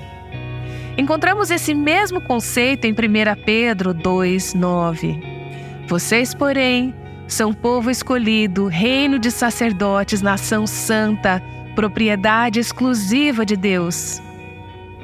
Encontramos 0.99 1.50
esse 1.50 1.73
mesmo 1.73 2.21
conceito 2.21 2.85
em 2.85 2.93
1 2.93 3.35
Pedro 3.47 3.95
2:9. 3.95 5.23
Vocês, 5.87 6.35
porém, 6.35 6.95
são 7.26 7.55
povo 7.55 7.90
escolhido, 7.90 8.67
reino 8.67 9.19
de 9.19 9.31
sacerdotes, 9.31 10.21
nação 10.21 10.67
santa, 10.67 11.43
propriedade 11.78 12.58
exclusiva 12.58 13.47
de 13.47 13.56
Deus. 13.56 14.20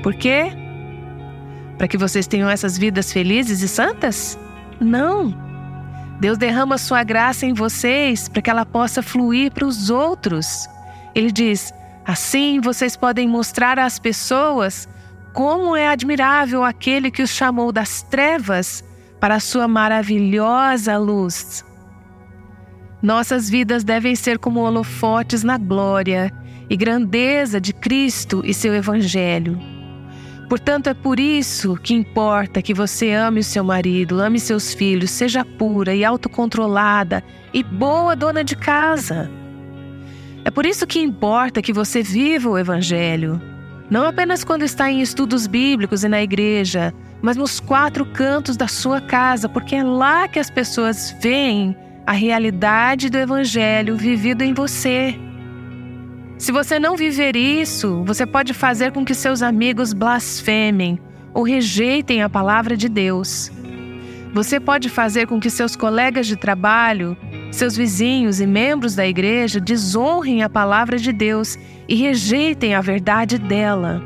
Por 0.02 0.12
quê? 0.12 0.50
Para 1.78 1.86
que 1.86 1.96
vocês 1.96 2.26
tenham 2.26 2.50
essas 2.50 2.76
vidas 2.76 3.12
felizes 3.12 3.62
e 3.62 3.68
santas? 3.68 4.36
Não. 4.80 5.32
Deus 6.18 6.36
derrama 6.36 6.76
sua 6.76 7.04
graça 7.04 7.46
em 7.46 7.54
vocês 7.54 8.28
para 8.28 8.42
que 8.42 8.50
ela 8.50 8.66
possa 8.66 9.04
fluir 9.04 9.52
para 9.52 9.64
os 9.64 9.88
outros. 9.88 10.68
Ele 11.14 11.30
diz: 11.30 11.72
assim 12.04 12.60
vocês 12.60 12.96
podem 12.96 13.28
mostrar 13.28 13.78
às 13.78 14.00
pessoas 14.00 14.88
como 15.32 15.76
é 15.76 15.86
admirável 15.86 16.64
aquele 16.64 17.08
que 17.08 17.22
os 17.22 17.30
chamou 17.30 17.70
das 17.70 18.02
trevas 18.02 18.82
para 19.20 19.36
a 19.36 19.40
sua 19.40 19.68
maravilhosa 19.68 20.98
luz. 20.98 21.64
Nossas 23.00 23.48
vidas 23.48 23.84
devem 23.84 24.16
ser 24.16 24.40
como 24.40 24.58
holofotes 24.58 25.44
na 25.44 25.56
glória 25.56 26.34
e 26.74 26.76
grandeza 26.76 27.60
de 27.60 27.72
Cristo 27.72 28.42
e 28.44 28.52
seu 28.52 28.74
Evangelho. 28.74 29.56
Portanto, 30.48 30.88
é 30.88 30.94
por 30.94 31.20
isso 31.20 31.76
que 31.76 31.94
importa 31.94 32.60
que 32.60 32.74
você 32.74 33.12
ame 33.12 33.38
o 33.38 33.44
seu 33.44 33.62
marido, 33.62 34.20
ame 34.20 34.40
seus 34.40 34.74
filhos, 34.74 35.12
seja 35.12 35.44
pura 35.44 35.94
e 35.94 36.04
autocontrolada 36.04 37.22
e 37.52 37.62
boa 37.62 38.16
dona 38.16 38.42
de 38.42 38.56
casa. 38.56 39.30
É 40.44 40.50
por 40.50 40.66
isso 40.66 40.84
que 40.84 40.98
importa 40.98 41.62
que 41.62 41.72
você 41.72 42.02
viva 42.02 42.50
o 42.50 42.58
Evangelho, 42.58 43.40
não 43.88 44.04
apenas 44.04 44.42
quando 44.42 44.64
está 44.64 44.90
em 44.90 45.00
estudos 45.00 45.46
bíblicos 45.46 46.02
e 46.02 46.08
na 46.08 46.22
igreja, 46.22 46.92
mas 47.22 47.36
nos 47.36 47.60
quatro 47.60 48.04
cantos 48.04 48.56
da 48.56 48.66
sua 48.66 49.00
casa, 49.00 49.48
porque 49.48 49.76
é 49.76 49.84
lá 49.84 50.26
que 50.26 50.40
as 50.40 50.50
pessoas 50.50 51.14
veem 51.22 51.76
a 52.04 52.12
realidade 52.12 53.08
do 53.08 53.16
Evangelho 53.16 53.96
vivido 53.96 54.42
em 54.42 54.52
você. 54.52 55.16
Se 56.44 56.52
você 56.52 56.78
não 56.78 56.94
viver 56.94 57.36
isso, 57.36 58.04
você 58.04 58.26
pode 58.26 58.52
fazer 58.52 58.92
com 58.92 59.02
que 59.02 59.14
seus 59.14 59.40
amigos 59.40 59.94
blasfemem 59.94 61.00
ou 61.32 61.42
rejeitem 61.42 62.22
a 62.22 62.28
palavra 62.28 62.76
de 62.76 62.86
Deus. 62.86 63.50
Você 64.34 64.60
pode 64.60 64.90
fazer 64.90 65.26
com 65.26 65.40
que 65.40 65.48
seus 65.48 65.74
colegas 65.74 66.26
de 66.26 66.36
trabalho, 66.36 67.16
seus 67.50 67.74
vizinhos 67.74 68.42
e 68.42 68.46
membros 68.46 68.94
da 68.94 69.06
igreja 69.06 69.58
desonrem 69.58 70.42
a 70.42 70.50
palavra 70.50 70.98
de 70.98 71.14
Deus 71.14 71.58
e 71.88 71.94
rejeitem 71.94 72.74
a 72.74 72.82
verdade 72.82 73.38
dela. 73.38 74.02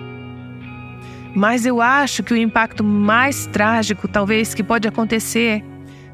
Mas 1.34 1.66
eu 1.66 1.82
acho 1.82 2.22
que 2.22 2.32
o 2.32 2.36
impacto 2.36 2.84
mais 2.84 3.46
trágico, 3.46 4.06
talvez, 4.06 4.54
que 4.54 4.62
pode 4.62 4.86
acontecer 4.86 5.64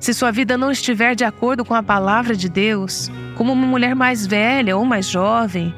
se 0.00 0.14
sua 0.14 0.30
vida 0.30 0.56
não 0.56 0.70
estiver 0.70 1.14
de 1.14 1.24
acordo 1.24 1.66
com 1.66 1.74
a 1.74 1.82
palavra 1.82 2.34
de 2.34 2.48
Deus, 2.48 3.12
como 3.34 3.52
uma 3.52 3.66
mulher 3.66 3.94
mais 3.94 4.26
velha 4.26 4.74
ou 4.74 4.86
mais 4.86 5.06
jovem, 5.06 5.74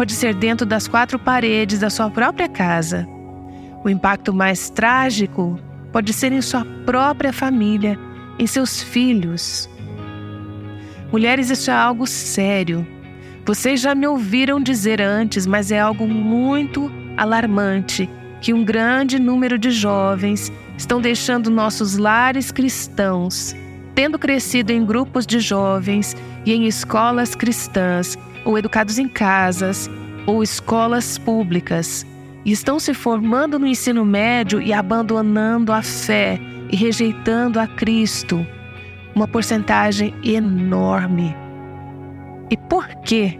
pode 0.00 0.14
ser 0.14 0.32
dentro 0.32 0.64
das 0.64 0.88
quatro 0.88 1.18
paredes 1.18 1.80
da 1.80 1.90
sua 1.90 2.08
própria 2.08 2.48
casa. 2.48 3.06
O 3.84 3.90
impacto 3.90 4.32
mais 4.32 4.70
trágico 4.70 5.60
pode 5.92 6.14
ser 6.14 6.32
em 6.32 6.40
sua 6.40 6.64
própria 6.86 7.34
família, 7.34 7.98
em 8.38 8.46
seus 8.46 8.82
filhos. 8.82 9.68
Mulheres, 11.12 11.50
isso 11.50 11.70
é 11.70 11.74
algo 11.74 12.06
sério. 12.06 12.86
Vocês 13.44 13.78
já 13.78 13.94
me 13.94 14.06
ouviram 14.06 14.58
dizer 14.58 15.02
antes, 15.02 15.46
mas 15.46 15.70
é 15.70 15.78
algo 15.78 16.08
muito 16.08 16.90
alarmante 17.18 18.08
que 18.40 18.54
um 18.54 18.64
grande 18.64 19.18
número 19.18 19.58
de 19.58 19.70
jovens 19.70 20.50
estão 20.78 20.98
deixando 20.98 21.50
nossos 21.50 21.98
lares 21.98 22.50
cristãos, 22.50 23.54
tendo 23.94 24.18
crescido 24.18 24.72
em 24.72 24.82
grupos 24.82 25.26
de 25.26 25.40
jovens 25.40 26.16
e 26.46 26.54
em 26.54 26.64
escolas 26.64 27.34
cristãs, 27.34 28.16
ou 28.44 28.58
educados 28.58 28.98
em 28.98 29.08
casas 29.08 29.90
ou 30.26 30.42
escolas 30.42 31.18
públicas 31.18 32.06
e 32.44 32.52
estão 32.52 32.78
se 32.78 32.94
formando 32.94 33.58
no 33.58 33.66
ensino 33.66 34.04
médio 34.04 34.60
e 34.60 34.72
abandonando 34.72 35.72
a 35.72 35.82
fé 35.82 36.40
e 36.70 36.76
rejeitando 36.76 37.58
a 37.58 37.66
Cristo. 37.66 38.46
Uma 39.14 39.26
porcentagem 39.26 40.14
enorme. 40.24 41.34
E 42.50 42.56
por 42.56 42.86
quê? 43.04 43.38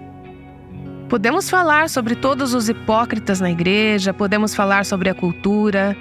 Podemos 1.09 1.49
falar 1.49 1.88
sobre 1.88 2.14
todos 2.14 2.54
os 2.54 2.69
hipócritas 2.69 3.40
na 3.40 3.50
igreja, 3.50 4.12
podemos 4.12 4.54
falar 4.54 4.85
sobre 4.85 5.09
a 5.09 5.14
cultura, 5.14 5.97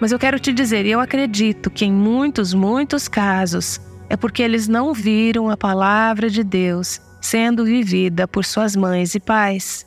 mas 0.00 0.12
eu 0.12 0.18
quero 0.18 0.38
te 0.38 0.52
dizer, 0.52 0.86
eu 0.86 1.00
acredito 1.00 1.70
que 1.70 1.84
em 1.84 1.92
muitos, 1.92 2.54
muitos 2.54 3.08
casos 3.08 3.80
é 4.08 4.16
porque 4.16 4.42
eles 4.42 4.68
não 4.68 4.94
viram 4.94 5.50
a 5.50 5.56
palavra 5.56 6.30
de 6.30 6.42
Deus 6.42 7.00
sendo 7.26 7.64
vivida 7.64 8.28
por 8.28 8.44
suas 8.44 8.76
mães 8.76 9.16
e 9.16 9.20
pais. 9.20 9.84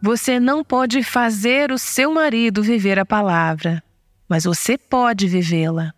Você 0.00 0.40
não 0.40 0.64
pode 0.64 1.02
fazer 1.02 1.70
o 1.70 1.78
seu 1.78 2.14
marido 2.14 2.62
viver 2.62 2.98
a 2.98 3.04
palavra, 3.04 3.82
mas 4.26 4.44
você 4.44 4.78
pode 4.78 5.28
vivê-la. 5.28 5.92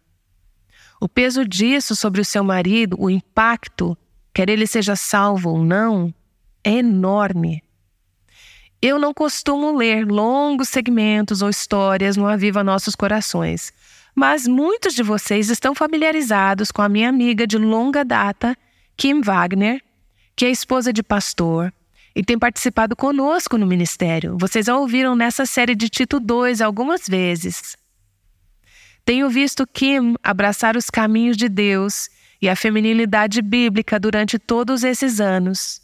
O 1.01 1.09
peso 1.09 1.47
disso 1.47 1.95
sobre 1.95 2.21
o 2.21 2.25
seu 2.25 2.43
marido, 2.43 2.97
o 2.99 3.09
impacto, 3.09 3.97
quer 4.35 4.51
ele 4.51 4.67
seja 4.67 4.97
salvo 4.97 5.51
ou 5.51 5.65
não, 5.65 6.13
é 6.65 6.73
enorme. 6.73 7.63
Eu 8.83 8.99
não 8.99 9.15
costumo 9.15 9.77
ler 9.77 10.07
longos 10.07 10.71
segmentos 10.71 11.41
ou 11.41 11.51
histórias 11.51 12.17
no 12.17 12.27
Aviva 12.27 12.65
Nossos 12.65 12.97
Corações, 12.97 13.73
mas 14.15 14.49
muitos 14.49 14.93
de 14.95 15.05
vocês 15.05 15.51
estão 15.51 15.73
familiarizados 15.73 16.73
com 16.73 16.83
a 16.83 16.89
minha 16.89 17.09
amiga 17.09 17.47
de 17.47 17.59
longa 17.59 18.05
data, 18.05 18.57
Kim 18.97 19.21
Wagner, 19.21 19.81
que 20.41 20.47
é 20.47 20.51
esposa 20.51 20.91
de 20.91 21.03
pastor 21.03 21.71
e 22.17 22.25
tem 22.25 22.39
participado 22.39 22.97
conosco 22.97 23.59
no 23.59 23.67
ministério. 23.67 24.39
Vocês 24.41 24.71
a 24.71 24.77
ouviram 24.79 25.15
nessa 25.15 25.45
série 25.45 25.75
de 25.75 25.91
Tito 25.91 26.19
2 26.19 26.63
algumas 26.63 27.07
vezes. 27.07 27.77
Tenho 29.05 29.29
visto 29.29 29.67
Kim 29.67 30.15
abraçar 30.23 30.79
os 30.79 30.89
caminhos 30.89 31.37
de 31.37 31.47
Deus 31.47 32.09
e 32.41 32.49
a 32.49 32.57
feminilidade 32.57 33.43
bíblica 33.43 34.01
durante 34.01 34.39
todos 34.39 34.83
esses 34.83 35.21
anos. 35.21 35.83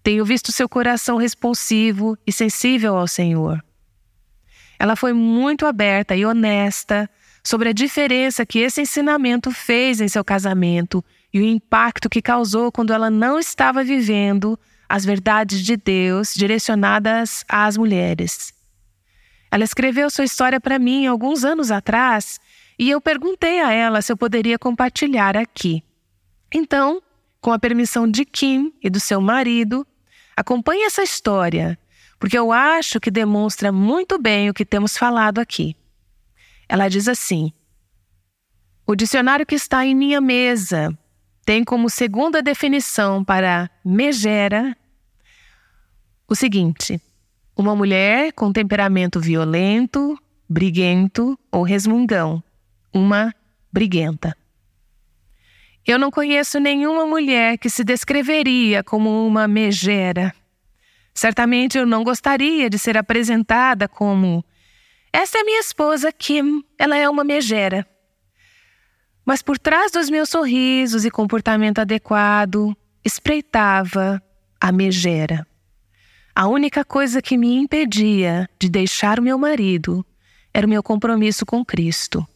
Tenho 0.00 0.24
visto 0.24 0.52
seu 0.52 0.68
coração 0.68 1.16
responsivo 1.16 2.16
e 2.24 2.32
sensível 2.32 2.96
ao 2.96 3.08
Senhor. 3.08 3.60
Ela 4.78 4.94
foi 4.94 5.12
muito 5.12 5.66
aberta 5.66 6.14
e 6.14 6.24
honesta 6.24 7.10
sobre 7.42 7.70
a 7.70 7.72
diferença 7.72 8.46
que 8.46 8.60
esse 8.60 8.80
ensinamento 8.80 9.50
fez 9.50 10.00
em 10.00 10.06
seu 10.06 10.24
casamento 10.24 11.04
e 11.32 11.40
o 11.40 11.44
impacto 11.44 12.08
que 12.08 12.22
causou 12.22 12.72
quando 12.72 12.92
ela 12.92 13.10
não 13.10 13.38
estava 13.38 13.84
vivendo 13.84 14.58
as 14.88 15.04
verdades 15.04 15.62
de 15.62 15.76
Deus 15.76 16.34
direcionadas 16.34 17.44
às 17.48 17.76
mulheres. 17.76 18.54
Ela 19.50 19.64
escreveu 19.64 20.10
sua 20.10 20.24
história 20.24 20.60
para 20.60 20.78
mim 20.78 21.06
alguns 21.06 21.44
anos 21.44 21.70
atrás 21.70 22.40
e 22.78 22.90
eu 22.90 23.00
perguntei 23.00 23.60
a 23.60 23.72
ela 23.72 24.00
se 24.00 24.12
eu 24.12 24.16
poderia 24.16 24.58
compartilhar 24.58 25.36
aqui. 25.36 25.82
Então, 26.52 27.02
com 27.40 27.52
a 27.52 27.58
permissão 27.58 28.10
de 28.10 28.24
Kim 28.24 28.72
e 28.82 28.88
do 28.88 29.00
seu 29.00 29.20
marido, 29.20 29.86
acompanhe 30.36 30.84
essa 30.84 31.02
história, 31.02 31.78
porque 32.18 32.38
eu 32.38 32.52
acho 32.52 33.00
que 33.00 33.10
demonstra 33.10 33.70
muito 33.70 34.18
bem 34.18 34.48
o 34.48 34.54
que 34.54 34.64
temos 34.64 34.96
falado 34.96 35.38
aqui. 35.38 35.76
Ela 36.68 36.88
diz 36.88 37.08
assim: 37.08 37.52
O 38.86 38.94
dicionário 38.94 39.46
que 39.46 39.54
está 39.54 39.84
em 39.84 39.94
minha 39.94 40.20
mesa 40.20 40.96
tem 41.48 41.64
como 41.64 41.88
segunda 41.88 42.42
definição 42.42 43.24
para 43.24 43.70
megera 43.82 44.76
o 46.28 46.34
seguinte: 46.34 47.00
uma 47.56 47.74
mulher 47.74 48.34
com 48.34 48.52
temperamento 48.52 49.18
violento, 49.18 50.14
briguento 50.46 51.38
ou 51.50 51.62
resmungão, 51.62 52.44
uma 52.92 53.34
briguenta. 53.72 54.36
Eu 55.86 55.98
não 55.98 56.10
conheço 56.10 56.60
nenhuma 56.60 57.06
mulher 57.06 57.56
que 57.56 57.70
se 57.70 57.82
descreveria 57.82 58.84
como 58.84 59.26
uma 59.26 59.48
megera. 59.48 60.34
Certamente 61.14 61.78
eu 61.78 61.86
não 61.86 62.04
gostaria 62.04 62.68
de 62.68 62.78
ser 62.78 62.98
apresentada 62.98 63.88
como 63.88 64.44
essa 65.10 65.38
é 65.38 65.44
minha 65.44 65.60
esposa 65.60 66.12
Kim, 66.12 66.62
ela 66.78 66.94
é 66.94 67.08
uma 67.08 67.24
megera. 67.24 67.88
Mas 69.28 69.42
por 69.42 69.58
trás 69.58 69.92
dos 69.92 70.08
meus 70.08 70.30
sorrisos 70.30 71.04
e 71.04 71.10
comportamento 71.10 71.80
adequado, 71.80 72.74
espreitava 73.04 74.22
a 74.58 74.72
megera. 74.72 75.46
A 76.34 76.48
única 76.48 76.82
coisa 76.82 77.20
que 77.20 77.36
me 77.36 77.54
impedia 77.54 78.48
de 78.58 78.70
deixar 78.70 79.20
o 79.20 79.22
meu 79.22 79.36
marido 79.36 80.02
era 80.50 80.66
o 80.66 80.70
meu 80.70 80.82
compromisso 80.82 81.44
com 81.44 81.62
Cristo. 81.62 82.26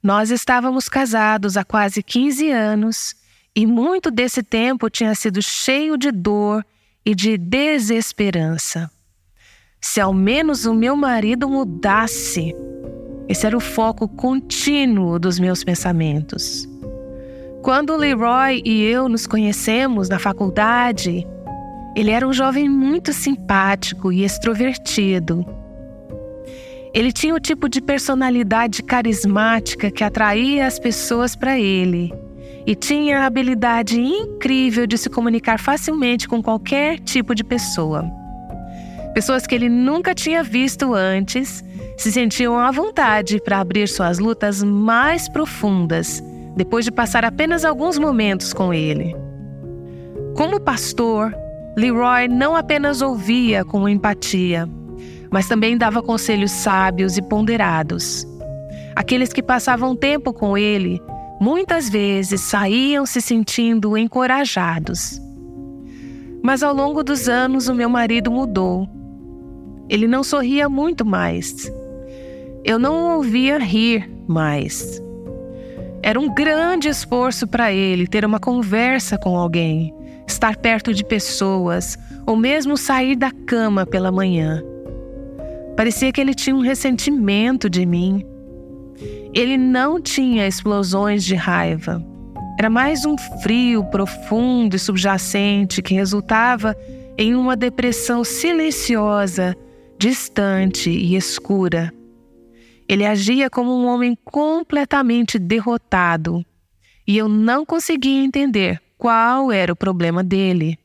Nós 0.00 0.30
estávamos 0.30 0.88
casados 0.88 1.56
há 1.56 1.64
quase 1.64 2.04
15 2.04 2.52
anos 2.52 3.16
e 3.52 3.66
muito 3.66 4.08
desse 4.08 4.44
tempo 4.44 4.88
tinha 4.88 5.12
sido 5.12 5.42
cheio 5.42 5.98
de 5.98 6.12
dor 6.12 6.64
e 7.04 7.16
de 7.16 7.36
desesperança. 7.36 8.88
Se 9.80 10.00
ao 10.00 10.14
menos 10.14 10.66
o 10.66 10.72
meu 10.72 10.94
marido 10.94 11.48
mudasse, 11.48 12.54
esse 13.28 13.46
era 13.46 13.56
o 13.56 13.60
foco 13.60 14.06
contínuo 14.06 15.18
dos 15.18 15.38
meus 15.38 15.64
pensamentos. 15.64 16.68
Quando 17.62 17.96
Leroy 17.96 18.62
e 18.64 18.84
eu 18.84 19.08
nos 19.08 19.26
conhecemos 19.26 20.08
na 20.08 20.18
faculdade, 20.18 21.26
ele 21.96 22.10
era 22.10 22.26
um 22.26 22.32
jovem 22.32 22.68
muito 22.68 23.12
simpático 23.12 24.12
e 24.12 24.22
extrovertido. 24.22 25.44
Ele 26.94 27.10
tinha 27.10 27.34
o 27.34 27.40
tipo 27.40 27.68
de 27.68 27.80
personalidade 27.80 28.82
carismática 28.82 29.90
que 29.90 30.04
atraía 30.04 30.66
as 30.66 30.78
pessoas 30.78 31.34
para 31.34 31.58
ele 31.58 32.12
e 32.66 32.74
tinha 32.74 33.20
a 33.20 33.26
habilidade 33.26 34.00
incrível 34.00 34.86
de 34.86 34.96
se 34.96 35.10
comunicar 35.10 35.58
facilmente 35.58 36.28
com 36.28 36.42
qualquer 36.42 36.98
tipo 37.00 37.34
de 37.34 37.42
pessoa. 37.42 38.04
Pessoas 39.12 39.46
que 39.46 39.54
ele 39.54 39.68
nunca 39.68 40.14
tinha 40.14 40.42
visto 40.42 40.94
antes 40.94 41.64
se 41.96 42.12
sentiam 42.12 42.58
à 42.58 42.70
vontade 42.70 43.40
para 43.40 43.58
abrir 43.58 43.88
suas 43.88 44.18
lutas 44.18 44.62
mais 44.62 45.28
profundas 45.28 46.22
depois 46.54 46.84
de 46.84 46.90
passar 46.90 47.24
apenas 47.24 47.64
alguns 47.64 47.98
momentos 47.98 48.52
com 48.52 48.72
ele. 48.72 49.14
Como 50.34 50.60
pastor, 50.60 51.34
Leroy 51.76 52.28
não 52.28 52.54
apenas 52.54 53.00
ouvia 53.00 53.64
com 53.64 53.88
empatia, 53.88 54.68
mas 55.30 55.48
também 55.48 55.76
dava 55.76 56.02
conselhos 56.02 56.50
sábios 56.50 57.16
e 57.16 57.22
ponderados. 57.22 58.26
Aqueles 58.94 59.32
que 59.32 59.42
passavam 59.42 59.94
tempo 59.94 60.32
com 60.32 60.56
ele 60.56 61.00
muitas 61.40 61.88
vezes 61.88 62.40
saíam 62.40 63.04
se 63.04 63.20
sentindo 63.20 63.96
encorajados. 63.96 65.20
Mas 66.42 66.62
ao 66.62 66.74
longo 66.74 67.02
dos 67.02 67.28
anos, 67.28 67.68
o 67.68 67.74
meu 67.74 67.90
marido 67.90 68.30
mudou. 68.30 68.88
Ele 69.88 70.06
não 70.06 70.24
sorria 70.24 70.68
muito 70.68 71.04
mais 71.04 71.70
eu 72.66 72.80
não 72.80 73.16
ouvia 73.16 73.58
rir 73.58 74.10
mais. 74.26 75.00
Era 76.02 76.18
um 76.18 76.34
grande 76.34 76.88
esforço 76.88 77.46
para 77.46 77.72
ele 77.72 78.08
ter 78.08 78.24
uma 78.24 78.40
conversa 78.40 79.16
com 79.16 79.36
alguém, 79.36 79.94
estar 80.26 80.56
perto 80.56 80.92
de 80.92 81.04
pessoas 81.04 81.96
ou 82.26 82.36
mesmo 82.36 82.76
sair 82.76 83.14
da 83.14 83.30
cama 83.46 83.86
pela 83.86 84.10
manhã. 84.10 84.64
Parecia 85.76 86.10
que 86.10 86.20
ele 86.20 86.34
tinha 86.34 86.56
um 86.56 86.60
ressentimento 86.60 87.70
de 87.70 87.86
mim. 87.86 88.26
Ele 89.32 89.56
não 89.56 90.00
tinha 90.00 90.44
explosões 90.48 91.22
de 91.22 91.36
raiva. 91.36 92.04
Era 92.58 92.68
mais 92.68 93.04
um 93.04 93.16
frio 93.42 93.84
profundo 93.84 94.74
e 94.74 94.78
subjacente 94.78 95.80
que 95.80 95.94
resultava 95.94 96.74
em 97.16 97.36
uma 97.36 97.54
depressão 97.54 98.24
silenciosa, 98.24 99.54
distante 99.98 100.90
e 100.90 101.14
escura. 101.14 101.95
Ele 102.88 103.04
agia 103.04 103.50
como 103.50 103.76
um 103.76 103.86
homem 103.86 104.16
completamente 104.24 105.38
derrotado 105.38 106.44
e 107.06 107.16
eu 107.16 107.28
não 107.28 107.64
conseguia 107.64 108.24
entender 108.24 108.82
qual 108.98 109.52
era 109.52 109.72
o 109.72 109.76
problema 109.76 110.24
dele. 110.24 110.78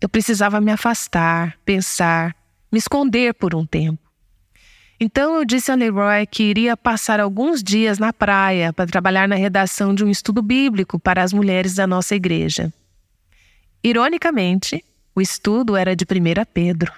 Eu 0.00 0.08
precisava 0.08 0.60
me 0.60 0.72
afastar, 0.72 1.56
pensar, 1.64 2.34
me 2.70 2.78
esconder 2.78 3.32
por 3.34 3.54
um 3.54 3.64
tempo. 3.64 4.02
Então 4.98 5.36
eu 5.36 5.44
disse 5.44 5.70
a 5.70 5.74
Leroy 5.74 6.26
que 6.26 6.44
iria 6.44 6.76
passar 6.76 7.20
alguns 7.20 7.62
dias 7.62 7.98
na 7.98 8.12
praia 8.12 8.72
para 8.72 8.86
trabalhar 8.86 9.28
na 9.28 9.34
redação 9.34 9.94
de 9.94 10.04
um 10.04 10.10
estudo 10.10 10.42
bíblico 10.42 10.98
para 10.98 11.22
as 11.22 11.32
mulheres 11.32 11.74
da 11.74 11.86
nossa 11.86 12.14
igreja. 12.14 12.72
Ironicamente, 13.82 14.84
o 15.14 15.20
estudo 15.20 15.76
era 15.76 15.94
de 15.94 16.04
1 16.04 16.44
Pedro. 16.52 16.92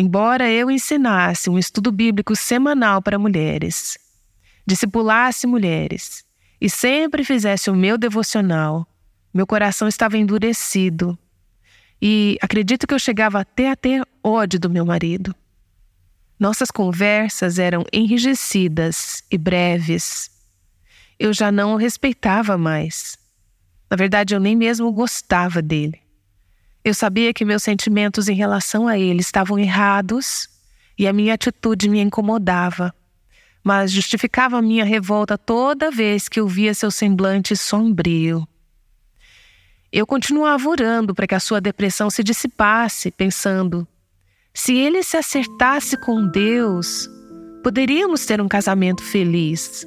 Embora 0.00 0.50
eu 0.50 0.70
ensinasse 0.70 1.50
um 1.50 1.58
estudo 1.58 1.92
bíblico 1.92 2.34
semanal 2.34 3.02
para 3.02 3.18
mulheres, 3.18 3.98
discipulasse 4.66 5.46
mulheres 5.46 6.24
e 6.58 6.70
sempre 6.70 7.22
fizesse 7.22 7.68
o 7.68 7.76
meu 7.76 7.98
devocional, 7.98 8.88
meu 9.32 9.46
coração 9.46 9.86
estava 9.86 10.16
endurecido 10.16 11.18
e 12.00 12.38
acredito 12.40 12.86
que 12.86 12.94
eu 12.94 12.98
chegava 12.98 13.40
até 13.40 13.70
a 13.70 13.76
ter 13.76 14.02
ódio 14.24 14.58
do 14.58 14.70
meu 14.70 14.86
marido. 14.86 15.34
Nossas 16.38 16.70
conversas 16.70 17.58
eram 17.58 17.84
enrijecidas 17.92 19.22
e 19.30 19.36
breves. 19.36 20.30
Eu 21.18 21.34
já 21.34 21.52
não 21.52 21.74
o 21.74 21.76
respeitava 21.76 22.56
mais. 22.56 23.18
Na 23.90 23.98
verdade, 23.98 24.34
eu 24.34 24.40
nem 24.40 24.56
mesmo 24.56 24.90
gostava 24.92 25.60
dele. 25.60 26.00
Eu 26.84 26.94
sabia 26.94 27.32
que 27.34 27.44
meus 27.44 27.62
sentimentos 27.62 28.28
em 28.28 28.34
relação 28.34 28.88
a 28.88 28.98
ele 28.98 29.20
estavam 29.20 29.58
errados 29.58 30.48
e 30.98 31.06
a 31.06 31.12
minha 31.12 31.34
atitude 31.34 31.88
me 31.88 32.00
incomodava, 32.00 32.94
mas 33.62 33.92
justificava 33.92 34.58
a 34.58 34.62
minha 34.62 34.84
revolta 34.84 35.36
toda 35.36 35.90
vez 35.90 36.28
que 36.28 36.40
eu 36.40 36.48
via 36.48 36.72
seu 36.72 36.90
semblante 36.90 37.54
sombrio. 37.54 38.46
Eu 39.92 40.06
continuava 40.06 40.68
orando 40.68 41.14
para 41.14 41.26
que 41.26 41.34
a 41.34 41.40
sua 41.40 41.60
depressão 41.60 42.08
se 42.08 42.22
dissipasse, 42.22 43.10
pensando: 43.10 43.86
se 44.54 44.74
ele 44.74 45.02
se 45.02 45.16
acertasse 45.16 45.96
com 45.98 46.26
Deus, 46.28 47.08
poderíamos 47.62 48.24
ter 48.24 48.40
um 48.40 48.48
casamento 48.48 49.02
feliz. 49.02 49.86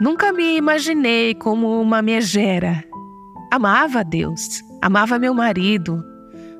Nunca 0.00 0.32
me 0.32 0.56
imaginei 0.56 1.34
como 1.34 1.80
uma 1.80 2.02
megera. 2.02 2.82
Amava 3.52 4.00
a 4.00 4.02
Deus, 4.02 4.60
amava 4.84 5.18
meu 5.18 5.32
marido. 5.32 6.04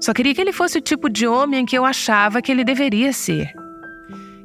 Só 0.01 0.15
queria 0.15 0.35
que 0.35 0.41
ele 0.41 0.53
fosse 0.53 0.79
o 0.79 0.81
tipo 0.81 1.11
de 1.11 1.27
homem 1.27 1.67
que 1.67 1.77
eu 1.77 1.85
achava 1.85 2.41
que 2.41 2.51
ele 2.51 2.65
deveria 2.65 3.13
ser. 3.13 3.53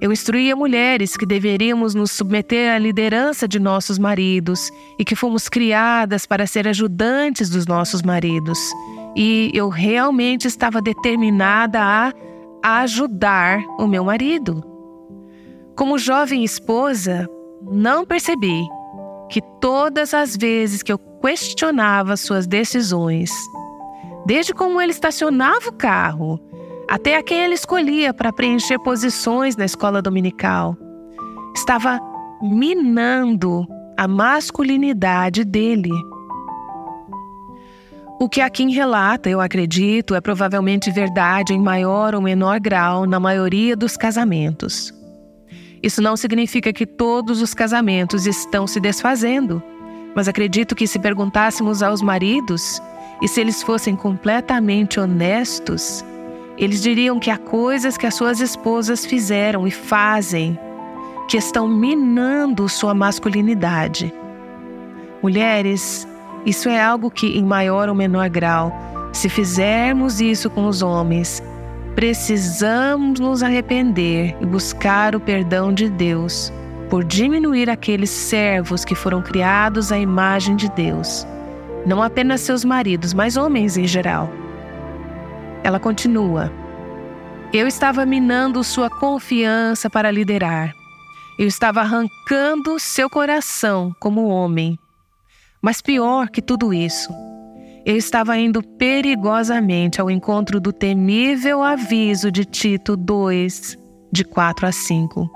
Eu 0.01 0.11
instruía 0.11 0.53
mulheres 0.53 1.15
que 1.15 1.25
deveríamos 1.25 1.95
nos 1.95 2.11
submeter 2.11 2.73
à 2.73 2.77
liderança 2.77 3.47
de 3.47 3.57
nossos 3.57 3.97
maridos 3.97 4.69
e 4.99 5.05
que 5.05 5.15
fomos 5.15 5.47
criadas 5.47 6.25
para 6.25 6.45
ser 6.45 6.67
ajudantes 6.67 7.49
dos 7.49 7.65
nossos 7.65 8.01
maridos. 8.01 8.59
E 9.15 9.49
eu 9.53 9.69
realmente 9.69 10.45
estava 10.45 10.81
determinada 10.81 11.81
a 11.81 12.13
ajudar 12.81 13.63
o 13.79 13.87
meu 13.87 14.03
marido. 14.03 14.61
Como 15.73 15.97
jovem 15.97 16.43
esposa, 16.43 17.25
não 17.71 18.05
percebi 18.05 18.61
que 19.29 19.41
todas 19.61 20.13
as 20.13 20.35
vezes 20.35 20.83
que 20.83 20.91
eu 20.91 20.99
questionava 21.21 22.17
suas 22.17 22.47
decisões, 22.47 23.31
desde 24.25 24.53
como 24.53 24.81
ele 24.81 24.91
estacionava 24.91 25.69
o 25.69 25.73
carro, 25.73 26.39
até 26.89 27.17
a 27.17 27.23
quem 27.23 27.43
ele 27.43 27.53
escolhia 27.53 28.13
para 28.13 28.33
preencher 28.33 28.79
posições 28.79 29.55
na 29.55 29.65
escola 29.65 30.01
dominical, 30.01 30.75
estava 31.55 31.99
minando 32.41 33.65
a 33.97 34.07
masculinidade 34.07 35.43
dele. 35.43 35.91
O 38.19 38.27
que 38.27 38.41
a 38.41 38.49
Kim 38.49 38.71
relata, 38.71 39.29
eu 39.29 39.39
acredito, 39.39 40.13
é 40.13 40.19
provavelmente 40.19 40.91
verdade 40.91 41.53
em 41.53 41.59
maior 41.59 42.13
ou 42.13 42.21
menor 42.21 42.59
grau 42.59 43.05
na 43.05 43.19
maioria 43.19 43.75
dos 43.75 43.95
casamentos. 43.95 44.93
Isso 45.81 46.01
não 46.01 46.17
significa 46.17 46.73
que 46.73 46.85
todos 46.85 47.41
os 47.41 47.53
casamentos 47.53 48.25
estão 48.25 48.67
se 48.67 48.79
desfazendo, 48.79 49.63
mas 50.13 50.27
acredito 50.27 50.75
que 50.75 50.85
se 50.85 50.99
perguntássemos 50.99 51.81
aos 51.81 52.01
maridos 52.01 52.81
e 53.21 53.27
se 53.27 53.41
eles 53.41 53.61
fossem 53.61 53.95
completamente 53.95 54.99
honestos, 54.99 56.03
eles 56.57 56.81
diriam 56.81 57.19
que 57.19 57.29
há 57.29 57.37
coisas 57.37 57.97
que 57.97 58.05
as 58.05 58.15
suas 58.15 58.39
esposas 58.39 59.05
fizeram 59.05 59.67
e 59.67 59.71
fazem 59.71 60.57
que 61.27 61.37
estão 61.37 61.67
minando 61.67 62.67
sua 62.67 62.93
masculinidade. 62.93 64.13
Mulheres, 65.21 66.07
isso 66.45 66.69
é 66.69 66.81
algo 66.81 67.11
que, 67.11 67.37
em 67.37 67.43
maior 67.43 67.87
ou 67.89 67.95
menor 67.95 68.29
grau, 68.29 68.73
se 69.13 69.29
fizermos 69.29 70.19
isso 70.21 70.49
com 70.49 70.65
os 70.65 70.81
homens, 70.81 71.43
precisamos 71.95 73.19
nos 73.19 73.43
arrepender 73.43 74.35
e 74.39 74.45
buscar 74.45 75.15
o 75.15 75.19
perdão 75.19 75.73
de 75.73 75.89
Deus 75.89 76.51
por 76.89 77.03
diminuir 77.03 77.69
aqueles 77.69 78.09
servos 78.09 78.83
que 78.83 78.95
foram 78.95 79.21
criados 79.21 79.91
à 79.91 79.99
imagem 79.99 80.55
de 80.55 80.69
Deus, 80.69 81.27
não 81.85 82.01
apenas 82.01 82.41
seus 82.41 82.65
maridos, 82.65 83.13
mas 83.13 83.37
homens 83.37 83.77
em 83.77 83.87
geral. 83.87 84.29
Ela 85.63 85.79
continua: 85.79 86.51
Eu 87.53 87.67
estava 87.67 88.05
minando 88.05 88.63
sua 88.63 88.89
confiança 88.89 89.89
para 89.89 90.11
liderar. 90.11 90.73
Eu 91.37 91.47
estava 91.47 91.81
arrancando 91.81 92.79
seu 92.79 93.09
coração 93.09 93.93
como 93.99 94.27
homem 94.27 94.77
mas 95.61 95.81
pior 95.81 96.29
que 96.29 96.41
tudo 96.41 96.73
isso, 96.73 97.09
eu 97.85 97.97
estava 97.97 98.37
indo 98.37 98.63
perigosamente 98.63 99.99
ao 99.99 100.09
encontro 100.09 100.59
do 100.59 100.71
temível 100.71 101.61
aviso 101.61 102.31
de 102.31 102.45
Tito 102.45 102.95
2, 102.95 103.77
de 104.11 104.23
4 104.23 104.67
a 104.67 104.71
5, 104.71 105.29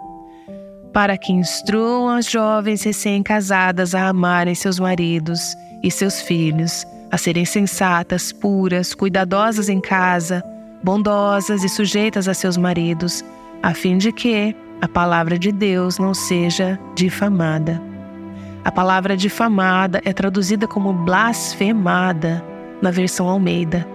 para 0.93 1.17
que 1.17 1.33
instruam 1.33 2.07
as 2.07 2.29
jovens 2.29 2.83
recém-casadas 2.83 3.93
a 3.93 4.07
amarem 4.07 4.55
seus 4.55 4.79
maridos 4.79 5.41
e 5.83 5.91
seus 5.91 6.21
filhos, 6.21 6.87
a 7.11 7.17
serem 7.17 7.45
sensatas, 7.45 8.31
puras, 8.31 8.95
cuidadosas 8.95 9.69
em 9.69 9.81
casa, 9.81 10.41
bondosas 10.81 11.63
e 11.63 11.69
sujeitas 11.69 12.27
a 12.27 12.33
seus 12.33 12.57
maridos, 12.57 13.23
a 13.61 13.73
fim 13.73 13.97
de 13.97 14.11
que 14.11 14.55
a 14.81 14.87
palavra 14.87 15.37
de 15.37 15.51
Deus 15.51 15.99
não 15.99 16.13
seja 16.13 16.79
difamada. 16.95 17.81
A 18.65 18.71
palavra 18.71 19.15
difamada 19.17 20.01
é 20.05 20.13
traduzida 20.13 20.67
como 20.67 20.93
blasfemada 20.93 22.43
na 22.81 22.89
versão 22.89 23.27
Almeida. 23.27 23.85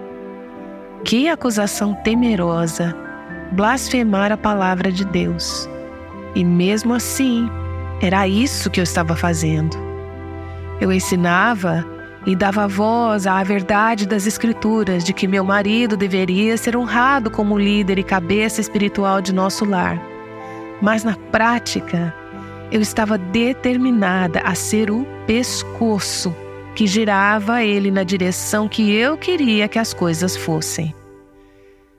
Que 1.03 1.27
acusação 1.27 1.95
temerosa 1.95 2.95
blasfemar 3.51 4.31
a 4.31 4.37
palavra 4.37 4.91
de 4.91 5.03
Deus. 5.05 5.67
E 6.35 6.43
mesmo 6.43 6.93
assim, 6.93 7.49
era 8.01 8.27
isso 8.27 8.69
que 8.69 8.79
eu 8.79 8.83
estava 8.83 9.15
fazendo. 9.15 9.88
Eu 10.81 10.93
ensinava 10.93 11.85
e 12.25 12.35
dava 12.35 12.67
voz 12.67 13.27
à 13.27 13.43
verdade 13.43 14.07
das 14.07 14.25
Escrituras 14.25 15.03
de 15.03 15.13
que 15.13 15.27
meu 15.27 15.43
marido 15.43 15.97
deveria 15.97 16.55
ser 16.55 16.75
honrado 16.77 17.29
como 17.29 17.59
líder 17.59 17.99
e 17.99 18.03
cabeça 18.03 18.61
espiritual 18.61 19.21
de 19.21 19.33
nosso 19.33 19.65
lar. 19.65 20.01
Mas 20.81 21.03
na 21.03 21.17
prática, 21.31 22.13
eu 22.71 22.81
estava 22.81 23.17
determinada 23.17 24.39
a 24.41 24.55
ser 24.55 24.89
o 24.89 25.05
pescoço 25.27 26.33
que 26.75 26.87
girava 26.87 27.61
ele 27.61 27.91
na 27.91 28.03
direção 28.03 28.69
que 28.69 28.93
eu 28.93 29.17
queria 29.17 29.67
que 29.67 29.79
as 29.79 29.93
coisas 29.93 30.37
fossem. 30.37 30.95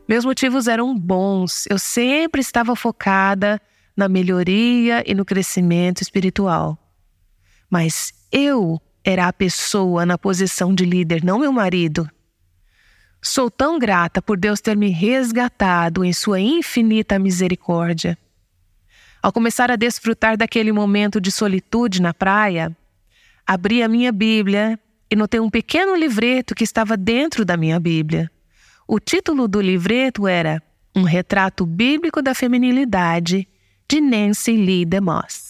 Meus 0.09 0.25
motivos 0.25 0.67
eram 0.67 0.97
bons, 0.97 1.67
eu 1.69 1.79
sempre 1.79 2.41
estava 2.41 2.75
focada 2.75 3.61
na 3.95 4.09
melhoria 4.09 5.05
e 5.07 5.15
no 5.15 5.25
crescimento 5.25 6.01
espiritual. 6.01 6.79
Mas 7.69 8.13
eu 8.31 8.81
era 9.05 9.29
a 9.29 9.33
pessoa 9.33 10.05
na 10.05 10.17
posição 10.19 10.75
de 10.75 10.85
líder, 10.85 11.25
não 11.25 11.39
meu 11.39 11.53
marido. 11.53 12.09
Sou 13.23 13.51
tão 13.51 13.79
grata 13.79 14.23
por 14.23 14.39
Deus 14.39 14.61
ter 14.61 14.77
me 14.77 14.89
resgatado 14.89 16.05
em 16.05 16.13
sua 16.13 16.41
infinita 16.41 17.19
misericórdia. 17.19 18.17
Ao 19.23 19.33
começar 19.33 19.71
a 19.71 19.77
desfrutar 19.77 20.37
daquele 20.37 20.73
momento 20.73 21.21
de 21.21 21.31
solitude 21.31 22.01
na 22.01 22.15
praia, 22.15 22.75
abri 23.47 23.83
a 23.83 23.89
minha 23.89 24.11
Bíblia 24.11 24.79
e 25.11 25.17
notei 25.17 25.41
um 25.41 25.51
pequeno 25.51 25.95
livreto 25.95 26.55
que 26.55 26.65
estava 26.65 26.97
dentro 26.97 27.45
da 27.45 27.57
minha 27.57 27.79
Bíblia. 27.79 28.31
O 28.89 28.99
título 28.99 29.47
do 29.47 29.61
livreto 29.61 30.27
era 30.27 30.63
Um 30.97 31.03
Retrato 31.03 31.67
Bíblico 31.67 32.23
da 32.23 32.35
Feminilidade, 32.35 33.47
de 33.89 34.01
Nancy 34.01 34.57
Lee 34.57 34.87
DeMoss. 34.87 35.50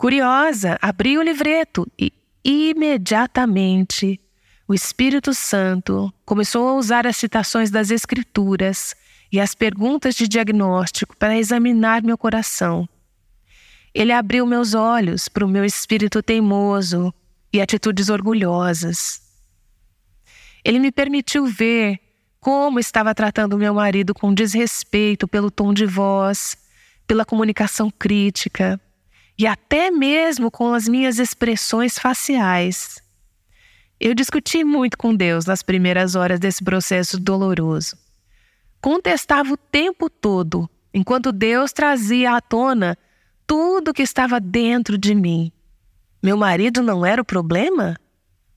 Curiosa, 0.00 0.78
abri 0.80 1.18
o 1.18 1.22
livreto 1.22 1.86
e 1.98 2.10
imediatamente 2.42 4.18
o 4.66 4.72
Espírito 4.72 5.34
Santo 5.34 6.10
começou 6.24 6.66
a 6.68 6.74
usar 6.76 7.06
as 7.06 7.18
citações 7.18 7.70
das 7.70 7.90
Escrituras 7.90 8.94
e 9.30 9.38
as 9.38 9.54
perguntas 9.54 10.14
de 10.14 10.26
diagnóstico 10.26 11.14
para 11.18 11.36
examinar 11.36 12.02
meu 12.02 12.16
coração. 12.16 12.88
Ele 13.92 14.10
abriu 14.10 14.46
meus 14.46 14.72
olhos 14.72 15.28
para 15.28 15.44
o 15.44 15.48
meu 15.48 15.66
espírito 15.66 16.22
teimoso 16.22 17.12
e 17.52 17.60
atitudes 17.60 18.08
orgulhosas. 18.08 19.20
Ele 20.64 20.78
me 20.78 20.90
permitiu 20.90 21.44
ver 21.44 22.00
como 22.40 22.80
estava 22.80 23.14
tratando 23.14 23.58
meu 23.58 23.74
marido 23.74 24.14
com 24.14 24.32
desrespeito 24.32 25.28
pelo 25.28 25.50
tom 25.50 25.74
de 25.74 25.84
voz, 25.84 26.56
pela 27.06 27.22
comunicação 27.22 27.90
crítica 27.90 28.80
e 29.40 29.46
até 29.46 29.90
mesmo 29.90 30.50
com 30.50 30.74
as 30.74 30.86
minhas 30.86 31.18
expressões 31.18 31.98
faciais. 31.98 33.02
Eu 33.98 34.14
discuti 34.14 34.64
muito 34.64 34.96
com 34.96 35.14
Deus 35.14 35.44
nas 35.46 35.62
primeiras 35.62 36.14
horas 36.14 36.38
desse 36.38 36.62
processo 36.62 37.18
doloroso 37.18 37.96
contestava 38.80 39.52
o 39.52 39.56
tempo 39.56 40.08
todo, 40.08 40.68
enquanto 40.92 41.32
Deus 41.32 41.72
trazia 41.72 42.36
à 42.36 42.40
tona 42.40 42.96
tudo 43.46 43.92
que 43.92 44.02
estava 44.02 44.40
dentro 44.40 44.96
de 44.96 45.14
mim. 45.14 45.52
Meu 46.22 46.36
marido 46.36 46.82
não 46.82 47.04
era 47.04 47.20
o 47.20 47.24
problema? 47.24 47.96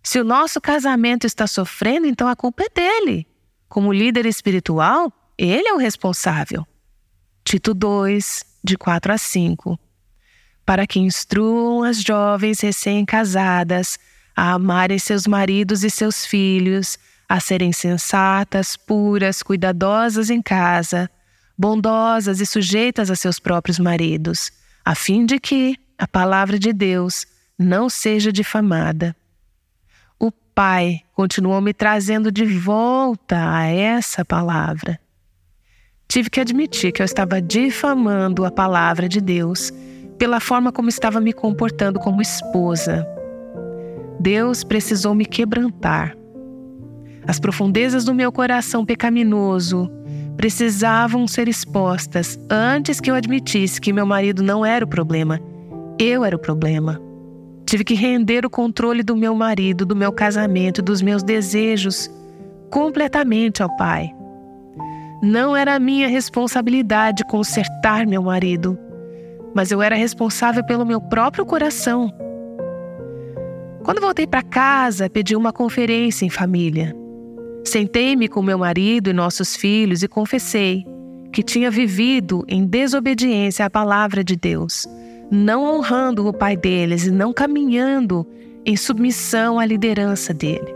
Se 0.01 0.19
o 0.19 0.23
nosso 0.23 0.59
casamento 0.59 1.25
está 1.25 1.47
sofrendo, 1.47 2.05
então 2.07 2.27
a 2.27 2.35
culpa 2.35 2.63
é 2.63 2.69
dele. 2.69 3.27
Como 3.69 3.93
líder 3.93 4.25
espiritual, 4.25 5.11
ele 5.37 5.67
é 5.67 5.73
o 5.73 5.77
responsável. 5.77 6.65
Tito 7.43 7.73
2, 7.73 8.43
de 8.63 8.77
4 8.77 9.13
a 9.13 9.17
5. 9.17 9.79
Para 10.65 10.87
que 10.87 10.99
instruam 10.99 11.83
as 11.83 12.01
jovens 12.01 12.61
recém-casadas 12.61 13.99
a 14.35 14.53
amarem 14.53 14.97
seus 14.97 15.27
maridos 15.27 15.83
e 15.83 15.89
seus 15.89 16.25
filhos, 16.25 16.97
a 17.27 17.39
serem 17.39 17.71
sensatas, 17.71 18.75
puras, 18.75 19.43
cuidadosas 19.43 20.29
em 20.29 20.41
casa, 20.41 21.09
bondosas 21.57 22.39
e 22.39 22.45
sujeitas 22.45 23.09
a 23.09 23.15
seus 23.15 23.39
próprios 23.39 23.79
maridos, 23.79 24.51
a 24.83 24.95
fim 24.95 25.25
de 25.25 25.39
que 25.39 25.77
a 25.97 26.07
palavra 26.07 26.57
de 26.57 26.73
Deus 26.73 27.25
não 27.57 27.89
seja 27.89 28.31
difamada. 28.31 29.15
O 30.19 30.31
Pai 30.31 31.01
continuou 31.13 31.61
me 31.61 31.73
trazendo 31.73 32.31
de 32.31 32.45
volta 32.45 33.55
a 33.55 33.65
essa 33.65 34.25
palavra. 34.25 34.99
Tive 36.07 36.29
que 36.29 36.39
admitir 36.39 36.91
que 36.91 37.01
eu 37.01 37.05
estava 37.05 37.41
difamando 37.41 38.45
a 38.45 38.51
palavra 38.51 39.07
de 39.07 39.19
Deus 39.19 39.71
pela 40.23 40.39
forma 40.39 40.71
como 40.71 40.87
estava 40.87 41.19
me 41.19 41.33
comportando 41.33 41.99
como 41.99 42.21
esposa. 42.21 43.05
Deus 44.21 44.63
precisou 44.63 45.13
me 45.13 45.25
quebrantar. 45.25 46.15
As 47.27 47.41
profundezas 47.41 48.05
do 48.05 48.15
meu 48.15 48.31
coração 48.31 48.85
pecaminoso 48.85 49.91
precisavam 50.37 51.27
ser 51.27 51.49
expostas 51.49 52.39
antes 52.49 53.01
que 53.01 53.11
eu 53.11 53.15
admitisse 53.15 53.81
que 53.81 53.91
meu 53.91 54.05
marido 54.05 54.41
não 54.41 54.65
era 54.65 54.85
o 54.85 54.87
problema, 54.87 55.41
eu 55.99 56.23
era 56.23 56.37
o 56.37 56.39
problema. 56.39 57.01
Tive 57.65 57.83
que 57.83 57.93
render 57.93 58.45
o 58.45 58.49
controle 58.49 59.03
do 59.03 59.17
meu 59.17 59.35
marido, 59.35 59.85
do 59.85 59.93
meu 59.93 60.13
casamento, 60.13 60.81
dos 60.81 61.01
meus 61.01 61.21
desejos 61.21 62.09
completamente 62.71 63.61
ao 63.61 63.75
Pai. 63.75 64.09
Não 65.21 65.53
era 65.53 65.77
minha 65.79 66.07
responsabilidade 66.07 67.25
consertar 67.25 68.07
meu 68.07 68.23
marido, 68.23 68.79
mas 69.53 69.71
eu 69.71 69.81
era 69.81 69.95
responsável 69.95 70.63
pelo 70.65 70.85
meu 70.85 70.99
próprio 70.99 71.45
coração. 71.45 72.11
Quando 73.83 74.01
voltei 74.01 74.25
para 74.25 74.41
casa, 74.41 75.09
pedi 75.09 75.35
uma 75.35 75.51
conferência 75.51 76.25
em 76.25 76.29
família. 76.29 76.95
Sentei-me 77.65 78.27
com 78.27 78.41
meu 78.41 78.57
marido 78.57 79.09
e 79.09 79.13
nossos 79.13 79.55
filhos 79.55 80.03
e 80.03 80.07
confessei 80.07 80.85
que 81.31 81.43
tinha 81.43 81.71
vivido 81.71 82.45
em 82.47 82.65
desobediência 82.65 83.65
à 83.65 83.69
palavra 83.69 84.23
de 84.23 84.35
Deus, 84.35 84.85
não 85.31 85.63
honrando 85.63 86.27
o 86.27 86.33
pai 86.33 86.55
deles 86.55 87.07
e 87.07 87.11
não 87.11 87.33
caminhando 87.33 88.25
em 88.65 88.77
submissão 88.77 89.59
à 89.59 89.65
liderança 89.65 90.33
dele. 90.33 90.73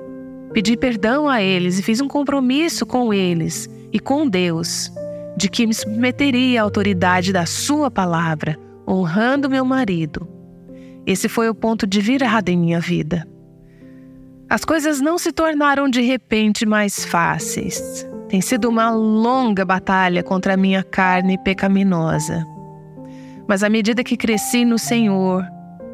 Pedi 0.51 0.75
perdão 0.75 1.29
a 1.29 1.41
eles 1.41 1.77
e 1.77 1.83
fiz 1.83 2.01
um 2.01 2.07
compromisso 2.07 2.85
com 2.85 3.13
eles 3.13 3.69
e 3.93 3.99
com 3.99 4.27
Deus 4.27 4.91
de 5.37 5.47
que 5.47 5.67
me 5.67 5.73
submeteria 5.73 6.61
à 6.61 6.63
autoridade 6.63 7.31
da 7.31 7.45
Sua 7.45 7.91
palavra, 7.91 8.57
honrando 8.88 9.50
meu 9.50 9.65
marido. 9.65 10.28
Esse 11.06 11.28
foi 11.28 11.50
o 11.50 11.56
ponto 11.56 11.86
de 11.86 12.00
virada 12.00 12.52
em 12.52 12.58
minha 12.58 12.80
vida. 12.80 13.28
As 14.50 14.63
coisas 14.63 15.02
não 15.02 15.17
se 15.17 15.32
tornaram 15.32 15.89
de 15.89 16.02
repente 16.02 16.65
mais 16.65 17.04
fáceis. 17.04 18.08
Tem 18.30 18.39
sido 18.39 18.69
uma 18.69 18.89
longa 18.89 19.65
batalha 19.65 20.23
contra 20.23 20.54
a 20.54 20.58
minha 20.58 20.84
carne 20.84 21.38
pecaminosa. 21.38 22.45
Mas 23.47 23.63
à 23.63 23.69
medida 23.69 24.04
que 24.04 24.17
cresci 24.17 24.63
no 24.63 24.78
Senhor 24.78 25.45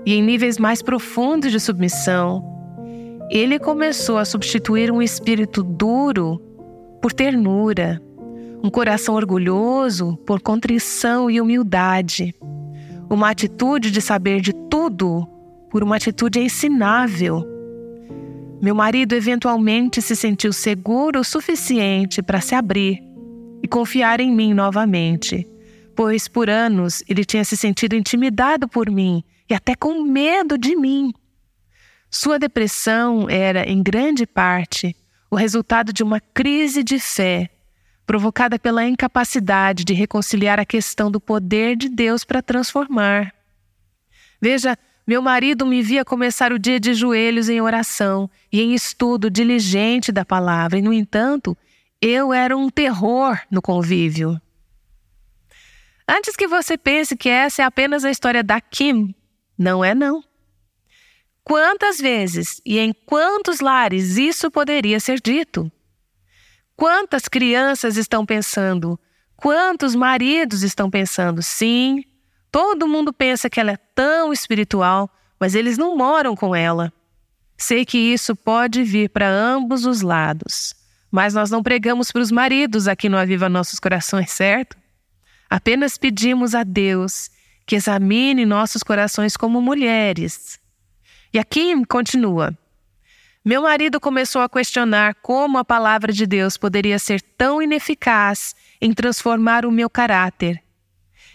e 0.06 0.14
em 0.14 0.22
níveis 0.22 0.58
mais 0.58 0.82
profundos 0.82 1.52
de 1.52 1.60
submissão, 1.60 2.44
Ele 3.30 3.58
começou 3.58 4.18
a 4.18 4.26
substituir 4.26 4.92
um 4.92 5.02
espírito 5.02 5.64
duro 5.64 6.40
por 7.02 7.12
ternura, 7.12 8.02
um 8.64 8.70
coração 8.70 9.16
orgulhoso 9.16 10.18
por 10.26 10.42
contrição 10.42 11.30
e 11.30 11.42
humildade, 11.42 12.34
uma 13.16 13.30
atitude 13.30 13.92
de 13.92 14.02
saber 14.02 14.42
de 14.42 14.54
tudo 14.70 15.28
por 15.70 15.84
uma 15.84 15.96
atitude 15.96 16.40
ensinável 16.40 17.54
meu 18.64 18.74
marido 18.74 19.12
eventualmente 19.14 20.02
se 20.02 20.16
sentiu 20.16 20.54
seguro 20.54 21.20
o 21.20 21.24
suficiente 21.26 22.24
para 22.24 22.40
se 22.40 22.56
abrir 22.56 23.04
e 23.62 23.68
confiar 23.68 24.22
em 24.22 24.34
mim 24.34 24.54
novamente, 24.54 25.46
pois 25.94 26.30
por 26.30 26.50
anos 26.50 27.04
ele 27.10 27.26
tinha 27.26 27.44
se 27.44 27.58
sentido 27.58 27.94
intimidado 27.94 28.66
por 28.66 28.90
mim 28.90 29.22
e 29.50 29.54
até 29.54 29.76
com 29.76 30.02
medo 30.04 30.58
de 30.58 30.78
mim. 30.78 31.12
Sua 32.10 32.40
depressão 32.40 33.30
era, 33.30 33.70
em 33.70 33.84
grande 33.84 34.26
parte, 34.26 34.96
o 35.30 35.36
resultado 35.36 35.92
de 35.92 36.02
uma 36.02 36.22
crise 36.22 36.86
de 36.86 37.00
fé 37.00 37.50
provocada 38.06 38.60
pela 38.60 38.86
incapacidade 38.86 39.84
de 39.84 39.94
reconciliar 39.94 40.60
a 40.60 40.66
questão 40.66 41.10
do 41.10 41.20
poder 41.20 41.76
de 41.76 41.90
Deus 41.90 42.24
para 42.24 42.42
transformar. 42.42 43.34
Veja, 44.42 44.78
meu 45.06 45.22
marido 45.22 45.66
me 45.66 45.82
via 45.82 46.06
começar 46.06 46.52
o 46.54 46.60
dia 46.60 46.80
de 46.80 46.94
joelhos 46.94 47.50
em 47.50 47.62
oração 47.62 48.30
e 48.52 48.62
em 48.62 48.74
estudo 48.74 49.30
diligente 49.30 50.12
da 50.12 50.24
palavra, 50.24 50.80
e, 50.80 50.82
no 50.82 50.94
entanto, 50.94 51.58
eu 52.02 52.34
era 52.34 52.56
um 52.56 52.70
terror 52.70 53.40
no 53.50 53.62
convívio. 53.62 54.40
Antes 56.08 56.36
que 56.36 56.48
você 56.48 56.78
pense 56.78 57.16
que 57.16 57.30
essa 57.30 57.62
é 57.62 57.66
apenas 57.66 58.04
a 58.04 58.12
história 58.12 58.44
da 58.44 58.60
Kim, 58.60 59.16
não 59.58 59.84
é 59.84 59.96
não. 59.96 60.24
Quantas 61.44 61.98
vezes 61.98 62.62
e 62.66 62.80
em 62.80 62.94
quantos 63.06 63.60
lares 63.60 64.18
isso 64.18 64.50
poderia 64.50 65.00
ser 65.00 65.20
dito? 65.20 65.72
Quantas 66.76 67.28
crianças 67.28 67.98
estão 67.98 68.26
pensando? 68.26 69.00
Quantos 69.36 69.96
maridos 69.96 70.64
estão 70.64 70.90
pensando? 70.90 71.42
Sim, 71.42 72.04
Todo 72.54 72.88
mundo 72.88 73.12
pensa 73.12 73.50
que 73.50 73.60
ela 73.60 73.72
é 73.72 73.78
tão 73.96 74.32
espiritual, 74.32 75.10
mas 75.40 75.56
eles 75.56 75.76
não 75.76 75.98
moram 75.98 76.36
com 76.36 76.56
ela. 76.56 76.94
Sei 77.58 77.84
que 77.84 77.98
isso 77.98 78.36
pode 78.36 78.84
vir 78.84 79.10
para 79.10 79.28
ambos 79.28 79.88
os 79.88 80.04
lados, 80.04 80.76
mas 81.10 81.34
nós 81.34 81.50
não 81.50 81.64
pregamos 81.64 82.12
para 82.12 82.22
os 82.22 82.30
maridos 82.30 82.88
aqui 82.88 83.10
no 83.10 83.18
Aviva 83.18 83.50
Nossos 83.50 83.80
Corações, 83.80 84.30
certo? 84.30 84.78
Apenas 85.50 85.98
pedimos 85.98 86.54
a 86.54 86.62
Deus 86.62 87.32
que 87.66 87.76
examine 87.76 88.46
nossos 88.46 88.84
corações 88.84 89.36
como 89.36 89.60
mulheres. 89.60 90.60
E 91.34 91.40
aqui 91.40 91.74
continua. 91.88 92.56
Meu 93.44 93.64
marido 93.64 94.00
começou 94.00 94.42
a 94.42 94.50
questionar 94.50 95.16
como 95.16 95.58
a 95.58 95.66
palavra 95.66 96.14
de 96.14 96.26
Deus 96.26 96.58
poderia 96.58 96.98
ser 96.98 97.22
tão 97.22 97.62
ineficaz 97.62 98.56
em 98.80 98.94
transformar 98.94 99.66
o 99.66 99.72
meu 99.72 99.90
caráter 99.90 100.64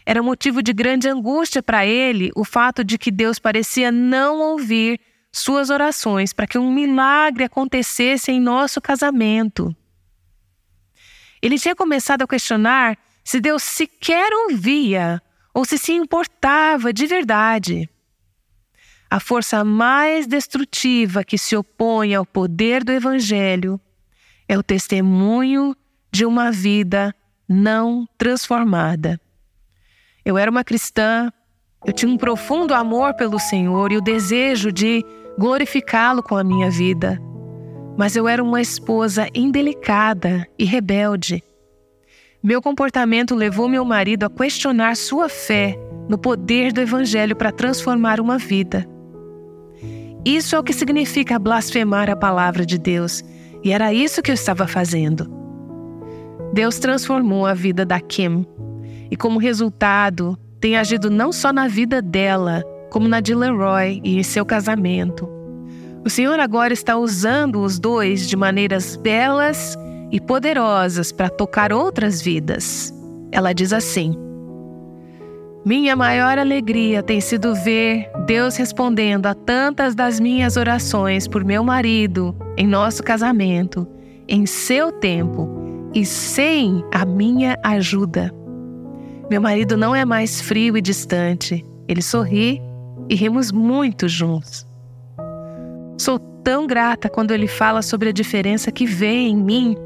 era 0.09 0.23
motivo 0.23 0.63
de 0.63 0.73
grande 0.73 1.07
angústia 1.07 1.63
para 1.63 1.85
ele 1.85 2.31
o 2.35 2.43
fato 2.43 2.83
de 2.83 2.97
que 2.97 3.11
Deus 3.11 3.39
parecia 3.39 3.93
não 3.93 4.41
ouvir 4.41 4.99
suas 5.31 5.69
orações 5.69 6.33
para 6.33 6.47
que 6.47 6.57
um 6.57 6.73
milagre 6.73 7.45
acontecesse 7.45 8.33
em 8.33 8.41
nosso 8.41 8.81
casamento. 8.81 9.77
Ele 11.43 11.59
tinha 11.59 11.77
começado 11.77 12.23
a 12.23 12.27
questionar 12.27 12.97
se 13.23 13.39
Deus 13.39 13.63
sequer 13.63 14.33
ouvia 14.33 15.21
ou 15.53 15.67
se 15.67 15.77
se 15.77 15.93
importava 15.93 16.91
de 16.91 17.07
verdade. 17.07 17.87
A 19.11 19.19
força 19.19 19.65
mais 19.65 20.27
destrutiva 20.27 21.25
que 21.25 21.39
se 21.39 21.57
opõe 21.57 22.15
ao 22.15 22.27
poder 22.27 22.85
do 22.85 22.93
Evangelho 22.93 23.81
é 24.47 24.59
o 24.59 24.63
testemunho 24.63 25.75
de 26.13 26.27
uma 26.27 26.53
vida 26.53 27.15
não 27.49 28.07
transformada. 28.19 29.19
Eu 30.23 30.37
era 30.37 30.51
uma 30.51 30.63
cristã, 30.63 31.33
eu 31.87 31.93
tinha 31.93 32.13
um 32.13 32.19
profundo 32.19 32.75
amor 32.75 33.15
pelo 33.15 33.39
Senhor 33.39 33.91
e 33.93 33.97
o 33.97 34.03
desejo 34.03 34.71
de 34.71 35.03
glorificá-lo 35.39 36.23
com 36.23 36.37
a 36.37 36.45
minha 36.45 36.71
vida. 36.71 37.19
Mas 37.97 38.15
eu 38.15 38.29
era 38.29 38.45
uma 38.45 38.61
esposa 38.61 39.27
indelicada 39.35 40.47
e 40.59 40.67
rebelde. 40.67 41.43
Meu 42.43 42.61
comportamento 42.61 43.35
levou 43.35 43.71
meu 43.71 43.87
marido 43.87 44.25
a 44.25 44.31
questionar 44.31 44.97
sua 44.97 45.31
fé 45.31 45.77
no 46.11 46.19
poder 46.19 46.75
do 46.75 46.81
Evangelho 46.83 47.35
para 47.35 47.51
transformar 47.51 48.21
uma 48.21 48.37
vida. 48.37 48.87
Isso 50.29 50.55
é 50.55 50.59
o 50.59 50.63
que 50.63 50.75
significa 50.75 51.39
blasfemar 51.39 52.11
a 52.11 52.15
palavra 52.15 52.67
de 52.67 52.77
Deus, 52.77 53.25
e 53.65 53.73
era 53.73 53.95
isso 53.95 54.21
que 54.21 54.31
eu 54.31 54.35
estava 54.35 54.69
fazendo. 54.69 55.27
Deus 56.53 56.79
transformou 56.79 57.47
a 57.47 57.55
vida 57.55 57.83
da 57.83 57.99
Kim 57.99 58.45
e, 59.11 59.17
como 59.17 59.39
resultado, 59.39 60.39
tem 60.61 60.77
agido 60.77 61.09
não 61.09 61.33
só 61.33 61.51
na 61.51 61.67
vida 61.67 62.03
dela, 62.03 62.63
como 62.91 63.09
na 63.09 63.21
de 63.21 63.35
Leroy 63.35 64.03
e 64.05 64.19
em 64.19 64.23
seu 64.23 64.45
casamento. 64.45 65.27
O 66.05 66.11
Senhor 66.11 66.39
agora 66.39 66.75
está 66.75 66.95
usando 66.99 67.63
os 67.63 67.79
dois 67.79 68.29
de 68.29 68.37
maneiras 68.37 68.97
belas 68.97 69.79
e 70.13 70.21
poderosas 70.21 71.11
para 71.11 71.31
tocar 71.31 71.73
outras 71.73 72.21
vidas. 72.21 72.93
Ela 73.33 73.55
diz 73.55 73.73
assim: 73.73 74.15
Minha 75.69 75.95
maior 75.95 76.39
alegria 76.39 77.03
tem 77.03 77.21
sido 77.21 77.55
ver 77.55 78.11
Deus 78.25 78.57
respondendo 78.57 79.27
a 79.27 79.35
tantas 79.35 79.95
das 79.95 80.19
minhas 80.19 80.57
orações 80.57 81.29
por 81.29 81.45
meu 81.45 81.63
marido 81.63 82.35
em 82.57 82.67
nosso 82.67 83.03
casamento, 83.03 83.87
em 84.27 84.47
seu 84.47 84.91
tempo 84.91 85.47
e 85.95 86.07
sem 86.07 86.83
a 86.91 87.05
minha 87.05 87.55
ajuda. 87.63 88.35
Meu 89.31 89.43
marido 89.43 89.77
não 89.77 89.95
é 89.95 90.07
mais 90.07 90.41
frio 90.41 90.75
e 90.75 90.81
distante, 90.81 91.63
ele 91.87 92.01
sorri 92.01 92.63
e 93.07 93.15
rimos 93.15 93.53
muito 93.53 94.09
juntos. 94.09 94.67
Sou 95.99 96.19
tão 96.19 96.67
grata 96.67 97.11
quando 97.11 97.33
ele 97.33 97.47
fala 97.47 97.83
sobre 97.83 98.09
a 98.09 98.13
diferença 98.13 98.73
que 98.73 98.87
vê 98.87 99.13
em 99.13 99.37
mim. 99.37 99.77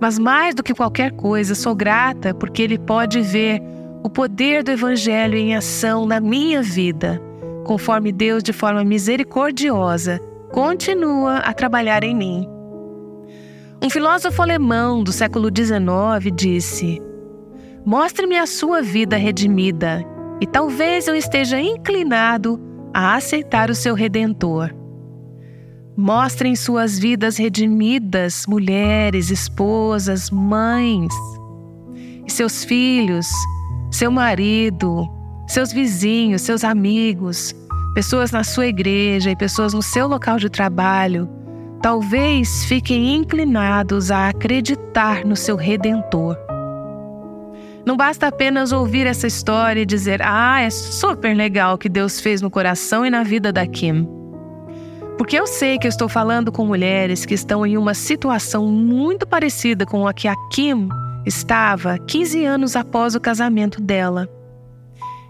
Mas 0.00 0.18
mais 0.18 0.56
do 0.56 0.62
que 0.64 0.74
qualquer 0.74 1.12
coisa, 1.12 1.54
sou 1.54 1.72
grata 1.72 2.34
porque 2.34 2.62
ele 2.62 2.80
pode 2.80 3.20
ver 3.20 3.62
o 4.02 4.10
poder 4.10 4.64
do 4.64 4.72
Evangelho 4.72 5.36
em 5.36 5.54
ação 5.54 6.04
na 6.04 6.20
minha 6.20 6.60
vida, 6.60 7.22
conforme 7.64 8.10
Deus, 8.10 8.42
de 8.42 8.52
forma 8.52 8.82
misericordiosa, 8.82 10.18
continua 10.50 11.38
a 11.38 11.54
trabalhar 11.54 12.02
em 12.02 12.14
mim. 12.14 12.48
Um 13.80 13.88
filósofo 13.88 14.42
alemão 14.42 15.02
do 15.02 15.12
século 15.12 15.48
XIX 15.48 16.34
disse: 16.34 17.00
Mostre-me 17.84 18.36
a 18.36 18.46
sua 18.46 18.82
vida 18.82 19.16
redimida, 19.16 20.04
e 20.40 20.46
talvez 20.46 21.06
eu 21.06 21.14
esteja 21.14 21.60
inclinado 21.60 22.60
a 22.92 23.14
aceitar 23.14 23.70
o 23.70 23.74
seu 23.74 23.94
redentor. 23.94 24.74
Mostrem 25.96 26.56
suas 26.56 26.98
vidas 26.98 27.36
redimidas, 27.36 28.46
mulheres, 28.48 29.30
esposas, 29.30 30.30
mães, 30.30 31.12
e 32.26 32.30
seus 32.30 32.64
filhos, 32.64 33.26
seu 33.92 34.10
marido, 34.10 35.06
seus 35.46 35.70
vizinhos, 35.70 36.40
seus 36.40 36.64
amigos, 36.64 37.54
pessoas 37.94 38.32
na 38.32 38.42
sua 38.42 38.66
igreja 38.66 39.30
e 39.30 39.36
pessoas 39.36 39.74
no 39.74 39.82
seu 39.82 40.08
local 40.08 40.38
de 40.38 40.48
trabalho, 40.48 41.28
talvez 41.82 42.64
fiquem 42.64 43.14
inclinados 43.14 44.10
a 44.10 44.30
acreditar 44.30 45.26
no 45.26 45.36
seu 45.36 45.56
redentor. 45.56 46.38
Não 47.84 47.96
basta 47.96 48.28
apenas 48.28 48.72
ouvir 48.72 49.06
essa 49.06 49.26
história 49.26 49.82
e 49.82 49.86
dizer: 49.86 50.22
"Ah, 50.22 50.62
é 50.62 50.70
super 50.70 51.36
legal 51.36 51.74
o 51.74 51.78
que 51.78 51.88
Deus 51.88 52.18
fez 52.18 52.40
no 52.40 52.50
coração 52.50 53.04
e 53.04 53.10
na 53.10 53.22
vida 53.22 53.52
da 53.52 53.66
Kim". 53.66 54.08
Porque 55.18 55.38
eu 55.38 55.46
sei 55.46 55.78
que 55.78 55.86
eu 55.86 55.90
estou 55.90 56.08
falando 56.08 56.50
com 56.50 56.64
mulheres 56.64 57.26
que 57.26 57.34
estão 57.34 57.66
em 57.66 57.76
uma 57.76 57.92
situação 57.92 58.66
muito 58.68 59.26
parecida 59.26 59.84
com 59.84 60.06
a 60.06 60.14
que 60.14 60.26
a 60.26 60.34
Kim 60.50 60.88
Estava 61.24 61.98
15 61.98 62.44
anos 62.44 62.74
após 62.74 63.14
o 63.14 63.20
casamento 63.20 63.80
dela. 63.80 64.28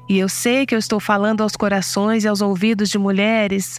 E 0.09 0.19
eu 0.19 0.29
sei 0.29 0.65
que 0.65 0.75
eu 0.75 0.79
estou 0.79 0.99
falando 0.99 1.43
aos 1.43 1.55
corações 1.55 2.25
e 2.25 2.29
aos 2.29 2.41
ouvidos 2.41 2.89
de 2.89 2.99
mulheres 2.99 3.79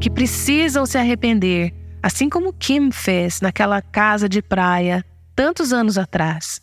que 0.00 0.10
precisam 0.10 0.84
se 0.84 0.98
arrepender, 0.98 1.72
assim 2.02 2.28
como 2.28 2.52
Kim 2.52 2.90
fez 2.90 3.40
naquela 3.40 3.80
casa 3.80 4.28
de 4.28 4.42
praia 4.42 5.04
tantos 5.36 5.72
anos 5.72 5.96
atrás. 5.96 6.60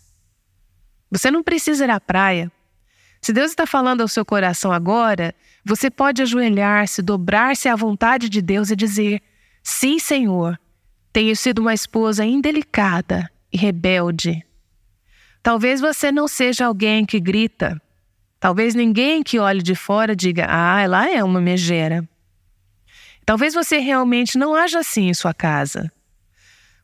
Você 1.09 1.31
não 1.31 1.43
precisa 1.43 1.85
ir 1.85 1.89
à 1.89 1.99
praia. 1.99 2.51
Se 3.21 3.31
Deus 3.31 3.51
está 3.51 3.65
falando 3.65 4.01
ao 4.01 4.07
seu 4.07 4.25
coração 4.25 4.71
agora, 4.71 5.33
você 5.65 5.89
pode 5.89 6.21
ajoelhar-se, 6.21 7.01
dobrar-se 7.01 7.69
à 7.69 7.75
vontade 7.75 8.29
de 8.29 8.41
Deus 8.41 8.69
e 8.69 8.75
dizer: 8.75 9.21
Sim, 9.63 9.97
Senhor, 9.97 10.59
tenho 11.11 11.35
sido 11.35 11.59
uma 11.59 11.73
esposa 11.73 12.25
indelicada 12.25 13.29
e 13.51 13.57
rebelde. 13.57 14.45
Talvez 15.41 15.79
você 15.79 16.11
não 16.11 16.27
seja 16.27 16.65
alguém 16.65 17.05
que 17.05 17.19
grita. 17.19 17.81
Talvez 18.39 18.75
ninguém 18.75 19.23
que 19.23 19.39
olhe 19.39 19.61
de 19.61 19.75
fora 19.75 20.15
diga: 20.15 20.45
Ah, 20.49 20.81
ela 20.81 21.09
é 21.09 21.23
uma 21.23 21.41
megera. 21.41 22.07
Talvez 23.25 23.53
você 23.53 23.77
realmente 23.77 24.37
não 24.37 24.55
haja 24.55 24.79
assim 24.79 25.09
em 25.09 25.13
sua 25.13 25.33
casa. 25.33 25.91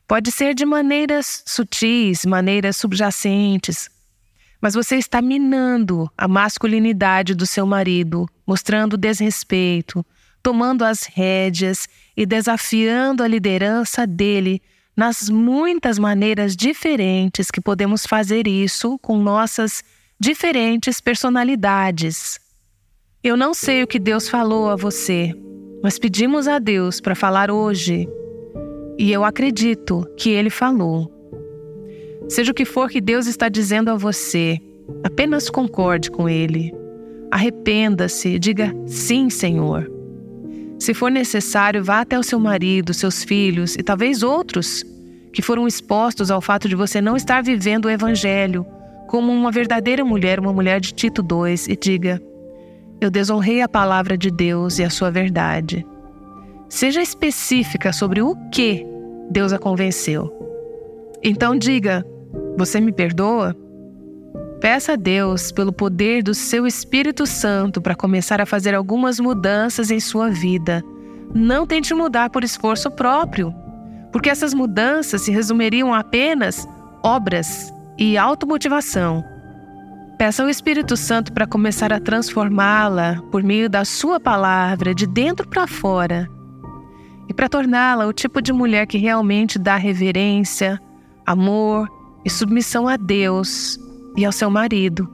Pode 0.06 0.30
ser 0.30 0.54
de 0.54 0.64
maneiras 0.64 1.42
sutis, 1.44 2.24
maneiras 2.24 2.76
subjacentes, 2.76 3.90
mas 4.60 4.74
você 4.74 4.96
está 4.96 5.20
minando 5.20 6.10
a 6.16 6.28
masculinidade 6.28 7.34
do 7.34 7.44
seu 7.44 7.66
marido, 7.66 8.28
mostrando 8.46 8.96
desrespeito, 8.96 10.06
tomando 10.42 10.84
as 10.84 11.02
rédeas 11.02 11.88
e 12.16 12.24
desafiando 12.24 13.22
a 13.22 13.26
liderança 13.28 14.06
dele 14.06 14.62
nas 14.96 15.28
muitas 15.28 15.98
maneiras 15.98 16.56
diferentes 16.56 17.50
que 17.50 17.60
podemos 17.60 18.06
fazer 18.06 18.46
isso 18.46 18.98
com 18.98 19.18
nossas 19.18 19.84
diferentes 20.18 21.00
personalidades. 21.00 22.40
Eu 23.22 23.36
não 23.36 23.52
sei 23.52 23.82
o 23.82 23.86
que 23.86 23.98
Deus 23.98 24.28
falou 24.28 24.70
a 24.70 24.76
você, 24.76 25.34
mas 25.82 25.98
pedimos 25.98 26.48
a 26.48 26.58
Deus 26.58 27.00
para 27.00 27.14
falar 27.14 27.50
hoje. 27.50 28.08
E 28.98 29.12
eu 29.12 29.24
acredito 29.24 30.08
que 30.16 30.30
Ele 30.30 30.48
falou. 30.48 31.12
Seja 32.28 32.52
o 32.52 32.54
que 32.54 32.64
for 32.64 32.88
que 32.88 33.00
Deus 33.00 33.26
está 33.26 33.48
dizendo 33.48 33.90
a 33.90 33.96
você, 33.96 34.58
apenas 35.04 35.50
concorde 35.50 36.10
com 36.10 36.28
Ele. 36.28 36.72
Arrependa-se, 37.30 38.38
diga 38.38 38.74
sim, 38.86 39.28
Senhor. 39.28 39.95
Se 40.78 40.92
for 40.92 41.10
necessário, 41.10 41.82
vá 41.82 42.00
até 42.00 42.18
o 42.18 42.22
seu 42.22 42.38
marido, 42.38 42.92
seus 42.92 43.24
filhos 43.24 43.74
e 43.76 43.82
talvez 43.82 44.22
outros 44.22 44.84
que 45.32 45.42
foram 45.42 45.66
expostos 45.66 46.30
ao 46.30 46.40
fato 46.40 46.68
de 46.68 46.74
você 46.74 47.00
não 47.00 47.16
estar 47.16 47.42
vivendo 47.42 47.86
o 47.86 47.90
Evangelho 47.90 48.64
como 49.06 49.32
uma 49.32 49.50
verdadeira 49.50 50.04
mulher, 50.04 50.40
uma 50.40 50.52
mulher 50.52 50.80
de 50.80 50.92
Tito 50.92 51.22
II, 51.22 51.54
e 51.68 51.76
diga: 51.76 52.20
Eu 53.00 53.10
desonrei 53.10 53.62
a 53.62 53.68
palavra 53.68 54.16
de 54.16 54.30
Deus 54.30 54.78
e 54.78 54.84
a 54.84 54.90
sua 54.90 55.10
verdade. 55.10 55.86
Seja 56.68 57.00
específica 57.00 57.92
sobre 57.92 58.20
o 58.20 58.34
que 58.50 58.84
Deus 59.30 59.52
a 59.52 59.58
convenceu. 59.58 60.32
Então 61.22 61.56
diga: 61.56 62.04
Você 62.56 62.80
me 62.80 62.92
perdoa? 62.92 63.56
Peça 64.60 64.94
a 64.94 64.96
Deus, 64.96 65.52
pelo 65.52 65.70
poder 65.70 66.22
do 66.22 66.32
seu 66.32 66.66
Espírito 66.66 67.26
Santo, 67.26 67.80
para 67.80 67.94
começar 67.94 68.40
a 68.40 68.46
fazer 68.46 68.74
algumas 68.74 69.20
mudanças 69.20 69.90
em 69.90 70.00
sua 70.00 70.30
vida. 70.30 70.82
Não 71.34 71.66
tente 71.66 71.92
mudar 71.92 72.30
por 72.30 72.42
esforço 72.42 72.90
próprio, 72.90 73.54
porque 74.10 74.30
essas 74.30 74.54
mudanças 74.54 75.22
se 75.22 75.30
resumiriam 75.30 75.92
a 75.92 75.98
apenas 75.98 76.66
obras 77.02 77.70
e 77.98 78.16
automotivação. 78.16 79.22
Peça 80.16 80.42
ao 80.42 80.48
Espírito 80.48 80.96
Santo 80.96 81.34
para 81.34 81.46
começar 81.46 81.92
a 81.92 82.00
transformá-la 82.00 83.20
por 83.30 83.42
meio 83.42 83.68
da 83.68 83.84
Sua 83.84 84.18
palavra, 84.18 84.94
de 84.94 85.06
dentro 85.06 85.46
para 85.46 85.66
fora, 85.66 86.30
e 87.28 87.34
para 87.34 87.50
torná-la 87.50 88.06
o 88.06 88.12
tipo 88.12 88.40
de 88.40 88.54
mulher 88.54 88.86
que 88.86 88.96
realmente 88.96 89.58
dá 89.58 89.76
reverência, 89.76 90.80
amor 91.26 91.86
e 92.24 92.30
submissão 92.30 92.88
a 92.88 92.96
Deus 92.96 93.78
e 94.16 94.24
ao 94.24 94.32
seu 94.32 94.50
marido. 94.50 95.08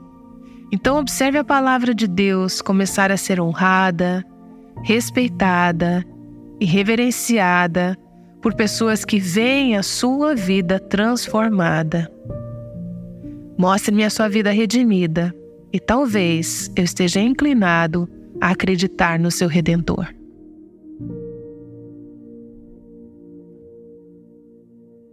Então, 0.71 0.97
observe 0.97 1.37
a 1.37 1.43
palavra 1.43 1.93
de 1.93 2.07
Deus 2.07 2.61
começar 2.61 3.11
a 3.11 3.17
ser 3.17 3.39
honrada, 3.39 4.23
respeitada 4.83 6.03
e 6.59 6.65
reverenciada 6.65 7.97
por 8.41 8.55
pessoas 8.55 9.05
que 9.05 9.19
veem 9.19 9.77
a 9.77 9.83
sua 9.83 10.35
vida 10.35 10.79
transformada. 10.79 12.11
Mostre-me 13.57 14.03
a 14.03 14.09
sua 14.09 14.27
vida 14.27 14.51
redimida 14.51 15.33
e 15.71 15.79
talvez 15.79 16.71
eu 16.75 16.83
esteja 16.83 17.19
inclinado 17.19 18.09
a 18.41 18.49
acreditar 18.49 19.19
no 19.19 19.31
seu 19.31 19.47
redentor. 19.47 20.07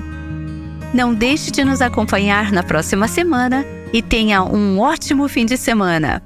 Não 0.92 1.14
deixe 1.14 1.52
de 1.52 1.64
nos 1.64 1.80
acompanhar 1.80 2.50
na 2.50 2.64
próxima 2.64 3.06
semana 3.06 3.64
e 3.92 4.02
tenha 4.02 4.42
um 4.42 4.80
ótimo 4.80 5.28
fim 5.28 5.46
de 5.46 5.56
semana. 5.56 6.20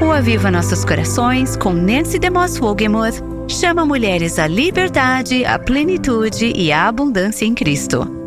O 0.00 0.10
Aviva 0.10 0.50
Nossos 0.50 0.84
Corações, 0.84 1.56
com 1.56 1.72
Nancy 1.72 2.18
DeMoss 2.18 2.60
Wogemuth, 2.60 3.22
chama 3.48 3.86
mulheres 3.86 4.40
à 4.40 4.48
liberdade, 4.48 5.44
à 5.44 5.56
plenitude 5.56 6.52
e 6.56 6.72
à 6.72 6.88
abundância 6.88 7.44
em 7.44 7.54
Cristo. 7.54 8.19